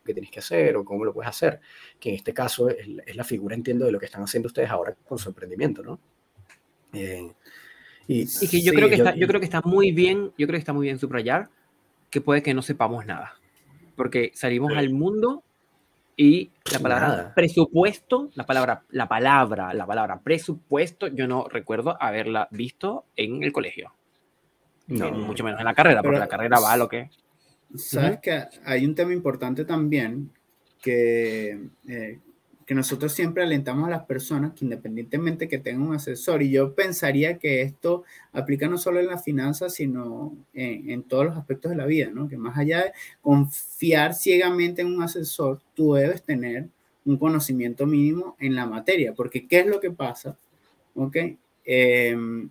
[0.06, 1.60] que tienes que hacer o cómo lo puedes hacer,
[2.00, 4.96] que en este caso es, la figura, entiendo, de lo que están haciendo ustedes ahora
[5.06, 6.00] con su emprendimiento, ¿no?
[6.94, 7.30] Eh,
[8.08, 10.60] y, que yo, creo que está, yo creo que está muy bien, yo creo que
[10.60, 11.50] está muy bien subrayar
[12.10, 13.34] que puede que no sepamos nada,
[13.98, 15.44] porque salimos al mundo
[16.18, 22.48] y la palabra presupuesto, la palabra, la palabra, la palabra presupuesto, yo no recuerdo haberla
[22.52, 23.94] visto en el colegio.
[24.88, 25.12] No.
[25.12, 27.10] mucho menos en la carrera, porque la carrera va a lo que
[27.76, 30.32] Sabes que hay un tema importante también
[30.82, 32.20] que, eh,
[32.68, 36.76] que nosotros siempre alentamos a las personas que independientemente que tengan un asesor, y yo
[36.76, 38.04] pensaría que esto
[38.34, 42.28] aplica no solo en las finanzas, sino en, todos los aspectos de la vida, ¿no?
[42.28, 42.92] Que más allá de
[43.22, 46.68] confiar ciegamente en un asesor, tú debes tener
[47.06, 50.38] un conocimiento mínimo en la materia, porque ¿qué es lo que pasa?
[50.94, 51.16] ¿Ok?
[51.64, 52.50] Em,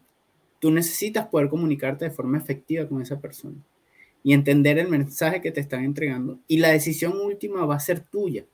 [0.58, 3.58] tú necesitas poder comunicarte de forma efectiva con esa persona
[4.22, 8.00] y entender el mensaje que te están entregando, y la decisión última va a ser
[8.00, 8.46] tuya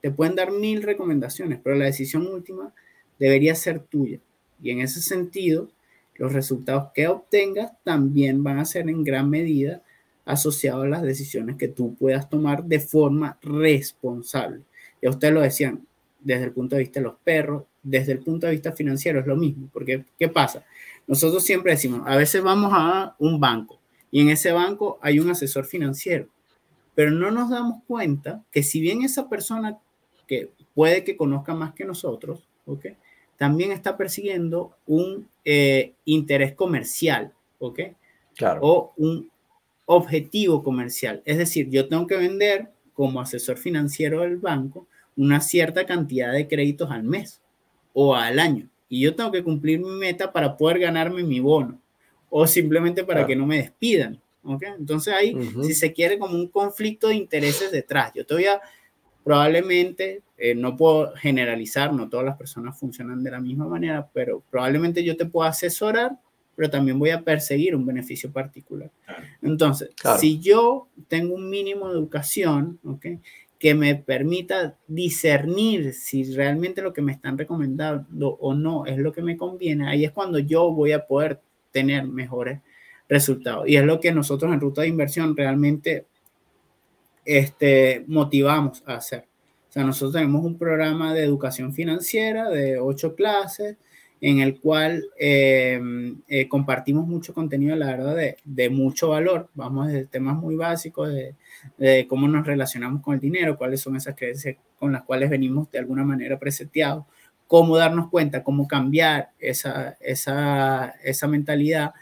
[0.00, 2.72] te pueden dar mil recomendaciones, pero la decisión última
[3.18, 4.20] debería ser tuya.
[4.62, 5.68] Y en ese sentido,
[6.16, 9.82] los resultados que obtengas también van a ser en gran medida
[10.24, 14.62] asociados a las decisiones que tú puedas tomar de forma responsable.
[15.00, 15.86] Ya ustedes lo decían,
[16.20, 19.26] desde el punto de vista de los perros, desde el punto de vista financiero es
[19.26, 20.64] lo mismo, porque ¿qué pasa?
[21.06, 23.80] Nosotros siempre decimos, a veces vamos a un banco
[24.10, 26.28] y en ese banco hay un asesor financiero
[26.98, 29.78] pero no nos damos cuenta que si bien esa persona
[30.26, 32.86] que puede que conozca más que nosotros, ¿ok?
[33.36, 37.80] También está persiguiendo un eh, interés comercial, ¿ok?
[38.34, 38.60] Claro.
[38.64, 39.30] O un
[39.86, 41.22] objetivo comercial.
[41.24, 46.48] Es decir, yo tengo que vender como asesor financiero del banco una cierta cantidad de
[46.48, 47.40] créditos al mes
[47.92, 48.68] o al año.
[48.88, 51.80] Y yo tengo que cumplir mi meta para poder ganarme mi bono
[52.28, 54.20] o simplemente para que no me despidan.
[54.44, 58.12] Entonces ahí, si se quiere, como un conflicto de intereses detrás.
[58.14, 58.60] Yo todavía
[59.24, 64.42] probablemente, eh, no puedo generalizar, no todas las personas funcionan de la misma manera, pero
[64.50, 66.18] probablemente yo te puedo asesorar,
[66.56, 68.90] pero también voy a perseguir un beneficio particular.
[69.42, 73.20] Entonces, si yo tengo un mínimo de educación, ¿okay?
[73.58, 79.12] que me permita discernir si realmente lo que me están recomendando o no es lo
[79.12, 82.60] que me conviene, ahí es cuando yo voy a poder tener mejores
[83.08, 83.68] resultados.
[83.68, 86.06] Y es lo que nosotros en Ruta de Inversión realmente
[87.24, 89.26] este, motivamos a hacer.
[89.68, 93.76] O sea, nosotros tenemos un programa de educación financiera de ocho clases
[94.20, 95.80] en el cual eh,
[96.26, 99.48] eh, compartimos mucho contenido, la verdad, de, de, mucho valor.
[99.54, 101.36] Vamos desde temas muy básicos de,
[101.76, 105.70] de, cómo nos relacionamos con el dinero, cuáles son esas creencias con las cuales venimos
[105.70, 107.04] de alguna manera preseteados,
[107.46, 111.92] cómo darnos cuenta, cómo cambiar esa, esa, esa mentalidad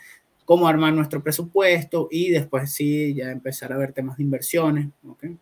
[0.46, 4.88] cómo armar nuestro presupuesto y después sí, ya empezar a ver temas de inversiones.
[5.06, 5.36] ¿okay?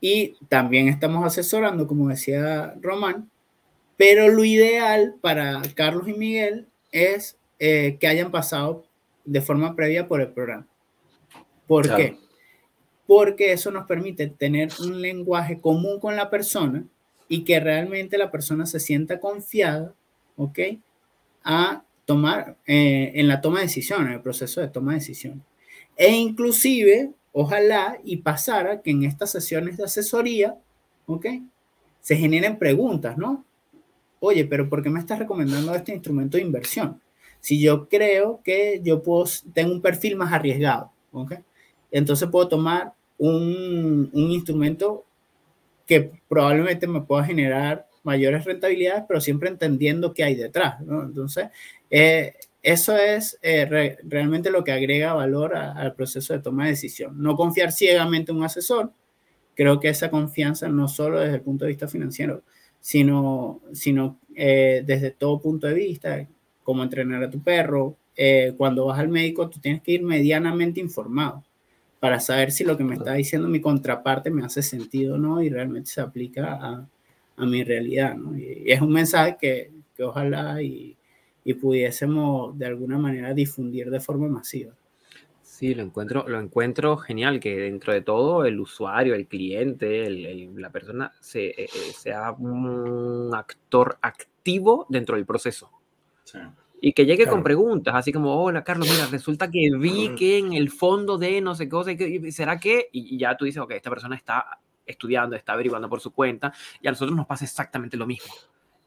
[0.00, 3.30] Y también estamos asesorando, como decía Román,
[3.96, 8.84] pero lo ideal para Carlos y Miguel es eh, que hayan pasado
[9.24, 10.66] de forma previa por el programa.
[11.66, 12.16] ¿Por qué?
[13.06, 16.84] Porque eso nos permite tener un lenguaje común con la persona
[17.28, 19.94] y que realmente la persona se sienta confiada,
[20.36, 20.58] ¿ok?
[21.44, 25.44] A tomar, eh, en la toma de decisiones, en el proceso de toma de decisiones.
[25.96, 30.58] E inclusive, ojalá y pasara que en estas sesiones de asesoría,
[31.06, 31.26] ¿ok?
[32.00, 33.44] Se generen preguntas, ¿no?
[34.18, 37.00] Oye, pero ¿por qué me estás recomendando este instrumento de inversión?
[37.38, 41.34] Si yo creo que yo puedo, tengo un perfil más arriesgado, ¿ok?
[41.92, 45.04] Entonces puedo tomar un, un instrumento
[45.86, 51.02] que probablemente me pueda generar mayores rentabilidades, pero siempre entendiendo qué hay detrás, ¿no?
[51.02, 51.48] Entonces,
[51.90, 57.20] eh, eso es eh, realmente lo que agrega valor al proceso de toma de decisión.
[57.22, 58.92] No confiar ciegamente en un asesor.
[59.54, 62.42] Creo que esa confianza no solo desde el punto de vista financiero,
[62.80, 66.26] sino, sino eh, desde todo punto de vista,
[66.62, 67.96] como entrenar a tu perro.
[68.56, 71.42] cuando vas al médico, tú tienes que ir medianamente informado
[72.00, 75.42] para saber si lo que me está diciendo mi contraparte me hace sentido o no
[75.42, 76.88] y realmente se aplica a,
[77.36, 78.14] a mi realidad.
[78.14, 78.36] ¿no?
[78.36, 80.96] Y, es un mensaje que, que ojalá y,
[81.44, 84.72] y, pudiésemos de alguna manera difundir de forma masiva.
[85.60, 90.54] Sí, lo encuentro, lo encuentro genial que dentro de todo el usuario, el cliente, el,
[90.56, 95.70] la persona se, eh, eh, sea un actor activo dentro del proceso.
[96.80, 100.54] Y que llegue con preguntas, así como, hola Carlos, mira, resulta que vi que en
[100.54, 102.88] el fondo de no sé qué, ¿será que?
[102.90, 104.60] Y ya tú dices, ok, esta persona está
[104.90, 108.32] estudiando, está averiguando por su cuenta, y a nosotros nos pasa exactamente lo mismo.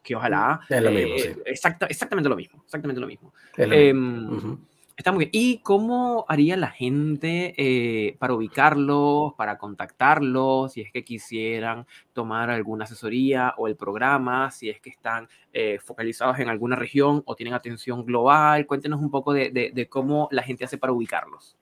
[0.02, 0.60] Que ojalá...
[0.68, 3.32] Es lo mismo, eh, exactamente lo mismo, exactamente lo mismo.
[3.56, 4.58] Em,
[4.94, 5.30] está muy bien.
[5.32, 12.50] ¿Y cómo haría la gente eh, para ubicarlos, para contactarlos, si es que quisieran tomar
[12.50, 17.34] alguna asesoría o el programa, si es que están eh, focalizados en alguna región o
[17.34, 18.66] tienen atención global?
[18.66, 21.56] Cuéntenos un poco de, de cómo la gente hace para ubicarlos.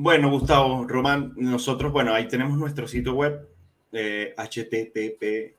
[0.00, 3.48] Bueno, Gustavo, Román, nosotros, bueno, ahí tenemos nuestro sitio web,
[3.90, 5.56] eh, http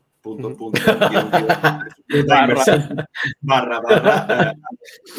[2.26, 2.64] barra.
[3.42, 4.56] barra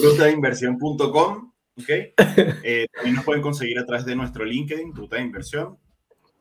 [0.02, 1.88] rutainversión.com ok.
[2.62, 5.76] Eh, también nos pueden conseguir a través de nuestro LinkedIn Ruta de Inversión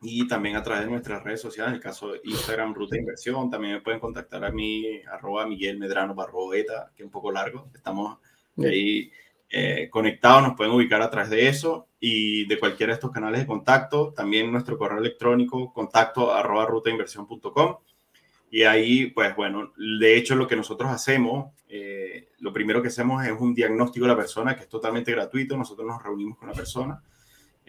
[0.02, 3.50] y también a través de nuestras redes sociales, en el caso de Instagram, Ruta Inversión,
[3.50, 7.70] también me pueden contactar a mí, arroba Miguel Medrano Barroeta, que es un poco largo,
[7.76, 8.20] estamos
[8.58, 9.12] ahí
[9.50, 13.42] eh, conectados, nos pueden ubicar a través de eso y de cualquiera de estos canales
[13.42, 17.78] de contacto, también nuestro correo electrónico, contacto arroba rutainversión.com.
[18.52, 23.24] Y ahí, pues bueno, de hecho lo que nosotros hacemos, eh, lo primero que hacemos
[23.26, 26.56] es un diagnóstico de la persona que es totalmente gratuito, nosotros nos reunimos con la
[26.56, 27.02] persona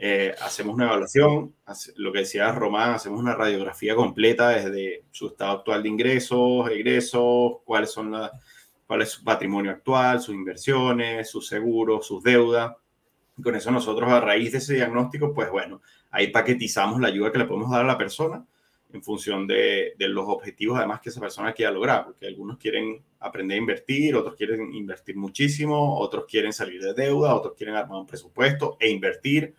[0.03, 1.55] eh, hacemos una evaluación,
[1.97, 7.59] lo que decía Román, hacemos una radiografía completa desde su estado actual de ingresos, egresos,
[7.67, 8.33] cuáles son la,
[8.91, 12.73] cuál es su patrimonio actual, sus inversiones, sus seguros, sus deudas.
[13.39, 15.81] Y con eso nosotros a raíz de ese diagnóstico, pues bueno,
[16.11, 18.45] ahí paquetizamos la ayuda que le podemos dar a la persona
[18.93, 23.59] en función de, los objetivos además que esa persona quiera lograr, porque algunos quieren aprender
[23.59, 28.09] a invertir, otros quieren invertir muchísimo, otros quieren salir de deuda, otros quieren armar un
[28.09, 29.55] presupuesto e invertir.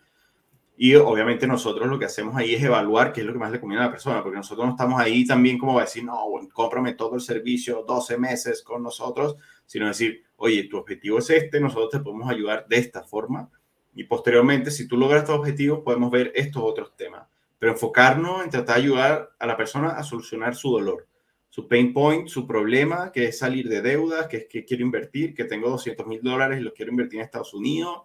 [0.76, 3.60] Y obviamente nosotros lo que hacemos ahí es evaluar qué es lo que más le
[3.60, 6.48] conviene a la persona, porque nosotros no estamos ahí también como a decir, no, bueno,
[6.52, 11.60] cómprame todo el servicio 12 meses con nosotros, sino decir, oye, tu objetivo es este,
[11.60, 13.50] nosotros te podemos ayudar de esta forma.
[13.94, 17.26] Y posteriormente, si tú logras estos objetivos, podemos ver estos otros temas.
[17.58, 21.06] Pero enfocarnos en tratar de ayudar a la persona a solucionar su dolor,
[21.48, 25.34] su pain point, su problema, que es salir de deudas, que es que quiero invertir,
[25.34, 28.02] que tengo 200 mil dólares y los quiero invertir en Estados Unidos.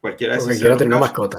[0.00, 0.58] Cualquiera de esos.
[0.58, 1.38] quiero tener una mascota.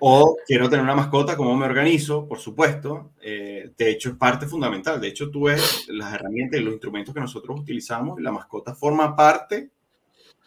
[0.00, 2.26] O quiero tener una mascota, ¿cómo me organizo?
[2.28, 3.12] Por supuesto.
[3.20, 5.00] Eh, de hecho, es parte fundamental.
[5.00, 9.16] De hecho, tú ves las herramientas y los instrumentos que nosotros utilizamos la mascota forma
[9.16, 9.70] parte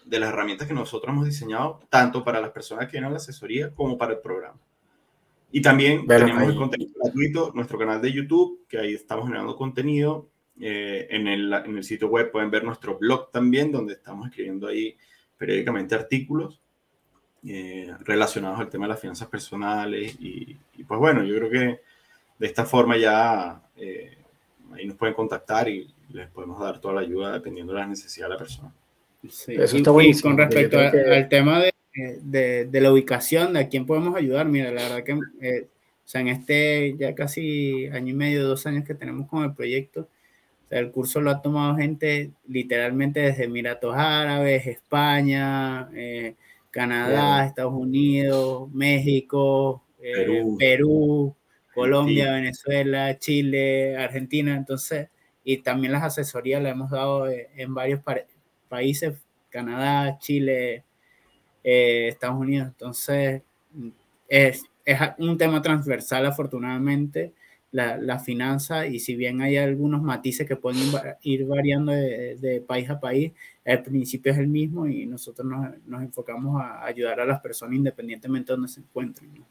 [0.06, 3.18] de las herramientas que nosotros hemos diseñado, tanto para las personas que vienen a la
[3.18, 4.60] asesoría como para el programa.
[5.52, 10.30] Y también tenemos el contenido gratuito, nuestro canal de YouTube, que ahí estamos generando contenido.
[10.60, 14.68] Eh, en, el, en el sitio web pueden ver nuestro blog también, donde estamos escribiendo
[14.68, 14.98] ahí
[15.38, 16.62] periódicamente artículos.
[17.50, 21.80] Eh, relacionados al tema de las finanzas personales y, pues bueno, yo creo que
[22.40, 24.18] de esta forma ya eh,
[24.74, 28.28] ahí nos pueden contactar y les podemos dar toda la ayuda dependiendo de la necesidad
[28.28, 28.74] de la persona.
[29.30, 29.54] Sí.
[29.54, 31.74] Eso está y, con respecto al tema de,
[32.22, 35.68] de, de, la ubicación, de a quién podemos ayudar, mira, la verdad que eh,
[36.08, 39.54] o sea, en este ya casi año y medio, dos años que tenemos con el
[39.54, 40.02] proyecto,
[40.66, 46.36] o sea, el curso lo ha tomado gente literalmente desde Emiratos Árabes, España, eh,
[46.72, 51.36] Canadá, Estados Unidos, México, eh, Perú,
[51.74, 55.10] Colombia, Venezuela, Chile, Argentina, entonces,
[55.44, 58.02] y también las asesorías las hemos dado eh, en varios
[58.68, 59.16] países,
[59.50, 60.86] Canadá, Chile,
[61.64, 63.44] eh, Estados Unidos, entonces
[64.28, 67.34] es, es un tema transversal afortunadamente
[67.72, 70.82] la, la, finanza y si bien hay algunos matices que pueden
[71.22, 76.02] ir variando de, país a país, el principio es el mismo y nosotros nos, nos,
[76.02, 79.44] enfocamos a ayudar a las personas independientemente de donde se encuentren.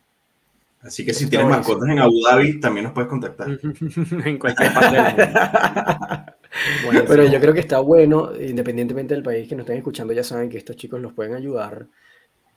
[0.80, 3.48] Así que si tienes mascotas en Abu Dhabi, también nos puedes contactar.
[4.24, 5.28] en cualquier parte del
[6.84, 7.04] mundo.
[7.08, 10.48] Pero yo creo que está bueno, independientemente del país que nos estén escuchando, ya saben
[10.48, 11.86] que estos chicos los pueden ayudar.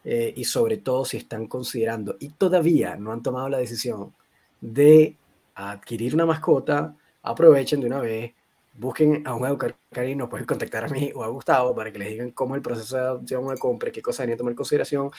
[0.04, 4.14] Eh, y sobre todo si están considerando y todavía no han tomado la decisión
[4.62, 5.18] de
[5.60, 8.34] adquirir una mascota, aprovechen de una vez,
[8.80, 12.10] busquen a un educador canino, pueden contactar a mí o a Gustavo para que les
[12.10, 14.56] digan cómo es el proceso de adopción o de compra, qué cosas deberían tomar en
[14.56, 15.12] consideración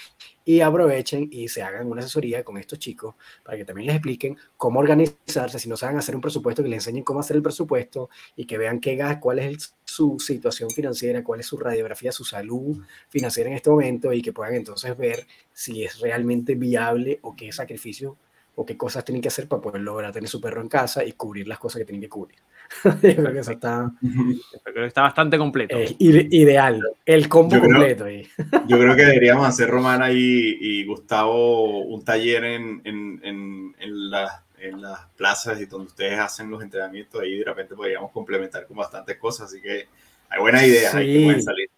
[0.47, 4.39] y aprovechen y se hagan una asesoría con estos chicos para que también les expliquen
[4.57, 8.09] cómo organizarse, si no saben hacer un presupuesto, que les enseñen cómo hacer el presupuesto
[8.35, 12.25] y que vean qué gas, cuál es su situación financiera, cuál es su radiografía, su
[12.25, 12.79] salud
[13.11, 17.53] financiera en este momento y que puedan entonces ver si es realmente viable o qué
[17.53, 18.17] sacrificio
[18.61, 21.13] o qué cosas tienen que hacer para poder lograr tener su perro en casa y
[21.13, 22.39] cubrir las cosas que tienen que cubrir.
[22.85, 23.91] yo creo que eso está,
[24.85, 25.79] está bastante completo.
[25.99, 28.05] ideal, el combo completo.
[28.69, 34.11] yo creo que deberíamos hacer Romana y, y Gustavo un taller en, en, en, en,
[34.11, 37.19] la, en las plazas y donde ustedes hacen los entrenamientos.
[37.19, 39.47] Ahí de repente podríamos complementar con bastantes cosas.
[39.47, 39.89] Así que
[40.29, 41.71] hay buenas ideas ahí que pueden salir.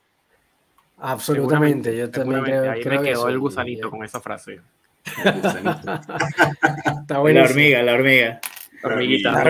[0.99, 4.61] Absolutamente, yo también creo, ahí me quedó el gusanito con esa frase.
[7.01, 8.41] Está buena la hormiga, la hormiga.
[8.85, 9.45] Hormiguita.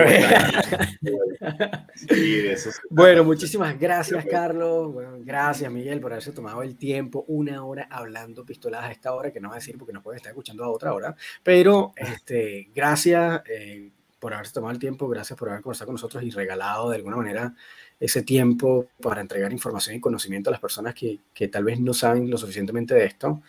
[2.89, 4.93] bueno, muchísimas gracias, Carlos.
[5.21, 9.39] gracias, Miguel, por haberse tomado el tiempo, una hora hablando pistoladas a esta hora, que
[9.39, 11.15] no va a decir porque nos pueden estar escuchando a otra hora.
[11.41, 13.89] Pero este, gracias eh,
[14.19, 17.17] por haberse tomado el tiempo, gracias por haber conversado con nosotros y regalado de alguna
[17.17, 17.55] manera
[17.99, 21.93] ese tiempo para entregar información y conocimiento a las personas que, que tal vez no
[21.93, 23.41] saben lo suficientemente de esto.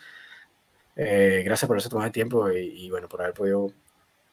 [0.95, 3.71] Eh, gracias por haberse tomado el tiempo y, bueno, por haber podido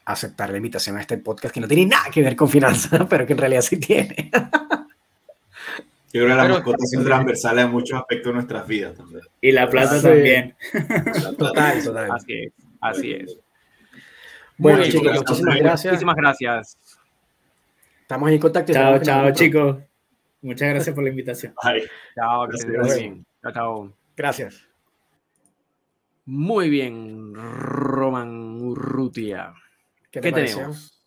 [0.04, 3.26] aceptar la invitación a este podcast que no tiene nada que ver con finanzas, pero
[3.26, 4.30] que en realidad sí tiene.
[6.12, 9.22] Yo creo que la mascota es transversal en muchos aspectos de nuestras vidas también.
[9.40, 10.54] Y la plata también.
[11.38, 12.10] Total, total.
[12.10, 12.52] Así es.
[12.80, 13.38] Así es.
[14.58, 15.92] Bueno, chicos, muchísimas gracias.
[15.92, 16.78] Muchísimas gracias.
[18.02, 18.72] Estamos en contacto.
[18.72, 19.78] Chao, chao, chicos.
[20.42, 21.54] Muchas gracias por la invitación.
[22.14, 23.24] Chao, que bien.
[23.42, 23.92] Chao, chao.
[24.14, 24.72] Gracias.
[26.25, 29.55] Muy bien, Roman Urrutia.
[30.11, 31.03] ¿Qué, te tenemos?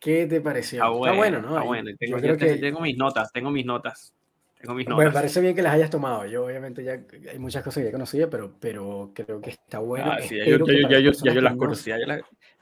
[0.00, 0.78] ¿Qué te pareció?
[0.84, 1.56] Está bueno, ¿no?
[1.56, 1.90] Está bueno.
[1.98, 2.56] Tengo, que...
[2.56, 4.12] tengo mis notas, tengo mis notas.
[4.60, 5.06] Tengo mis notas.
[5.06, 6.24] Me parece bien que las hayas tomado.
[6.26, 7.00] Yo obviamente ya
[7.30, 10.12] hay muchas cosas que ya conocía, pero, pero creo que está bueno.
[10.12, 11.96] Ah, sí, yo, ya, yo, ya yo las conocía.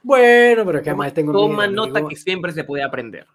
[0.01, 1.31] Bueno, pero es que además tengo...
[1.31, 3.27] Toma nota que siempre se puede aprender.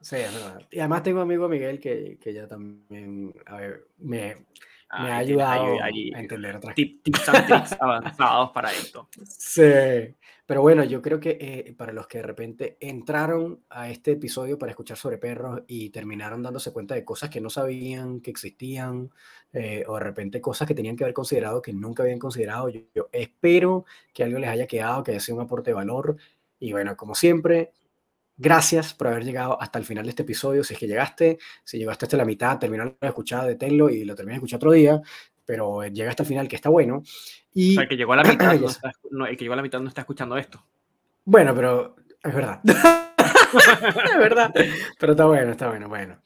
[0.00, 0.62] Sí, es verdad.
[0.70, 4.36] Y además tengo amigo Miguel que, que ya también a ver, me,
[5.02, 9.08] me ha ayudado a entender otras tips and tricks avanzados para esto.
[9.24, 9.62] Sí,
[10.46, 14.58] pero bueno, yo creo que eh, para los que de repente entraron a este episodio
[14.58, 19.10] para escuchar sobre perros y terminaron dándose cuenta de cosas que no sabían que existían,
[19.52, 22.82] eh, o de repente cosas que tenían que haber considerado que nunca habían considerado, yo,
[22.94, 26.16] yo espero que algo les haya quedado, que haya sido un aporte de valor.
[26.60, 27.72] Y bueno, como siempre,
[28.38, 30.62] Gracias por haber llegado hasta el final de este episodio.
[30.62, 34.14] Si es que llegaste, si llegaste hasta la mitad, terminaron de escuchar, deténlo y lo
[34.14, 35.00] terminé de escuchar otro día,
[35.44, 37.02] pero llega hasta el final, que está bueno.
[37.54, 37.78] Y...
[37.78, 38.54] O el que llegó a la mitad
[39.10, 40.62] no el que llegó a la mitad no está escuchando esto.
[41.24, 42.60] Bueno, pero es verdad.
[42.64, 44.52] es verdad.
[44.98, 45.88] Pero está bueno, está bueno.
[45.88, 46.20] Bueno,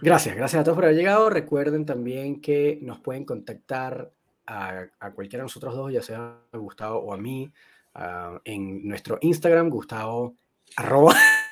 [0.00, 0.36] gracias.
[0.36, 1.30] Gracias a todos por haber llegado.
[1.30, 4.12] Recuerden también que nos pueden contactar
[4.46, 7.50] a, cualquiera de nosotros dos, ya sea a Gustavo o a mí,
[7.94, 10.36] ah, en nuestro Instagram, Gustavo
[10.76, 11.14] arroba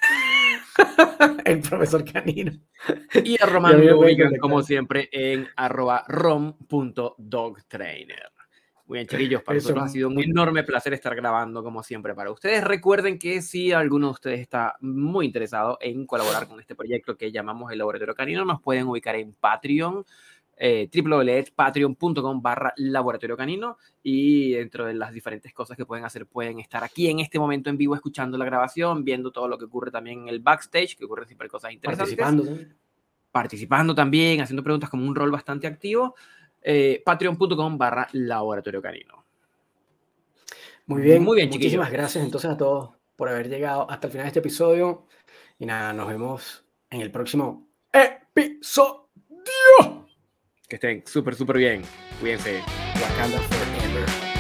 [1.45, 2.53] el profesor canino.
[3.23, 3.81] Y a Román
[4.41, 8.31] como siempre, en arroba rom.dogtrainer.
[8.87, 12.31] Muy bien, chiquillos, para nosotros ha sido un enorme placer estar grabando, como siempre, para
[12.31, 12.63] ustedes.
[12.63, 17.33] Recuerden que si alguno de ustedes está muy interesado en colaborar con este proyecto que
[17.33, 20.05] llamamos el Laboratorio Canino, nos pueden ubicar en Patreon
[20.57, 26.61] eh, www.patreon.com barra laboratorio canino y dentro de las diferentes cosas que pueden hacer pueden
[26.61, 29.91] estar aquí en este momento en vivo escuchando la grabación, viendo todo lo que ocurre
[29.91, 32.17] también en el backstage, que ocurre siempre cosas interesantes.
[32.17, 32.75] Participando.
[33.33, 36.15] Participando también, haciendo preguntas como un rol bastante activo.
[36.63, 39.25] Eh, Patreon.com barra laboratorio canino.
[40.87, 44.25] Muy bien, muy bien, Muchísimas gracias entonces a todos por haber llegado hasta el final
[44.25, 45.07] de este episodio.
[45.59, 49.05] Y nada, nos vemos en el próximo episodio.
[50.75, 51.83] Estén súper, súper bien.
[52.21, 52.61] Cuídense.
[53.01, 54.34] Wakanda forever.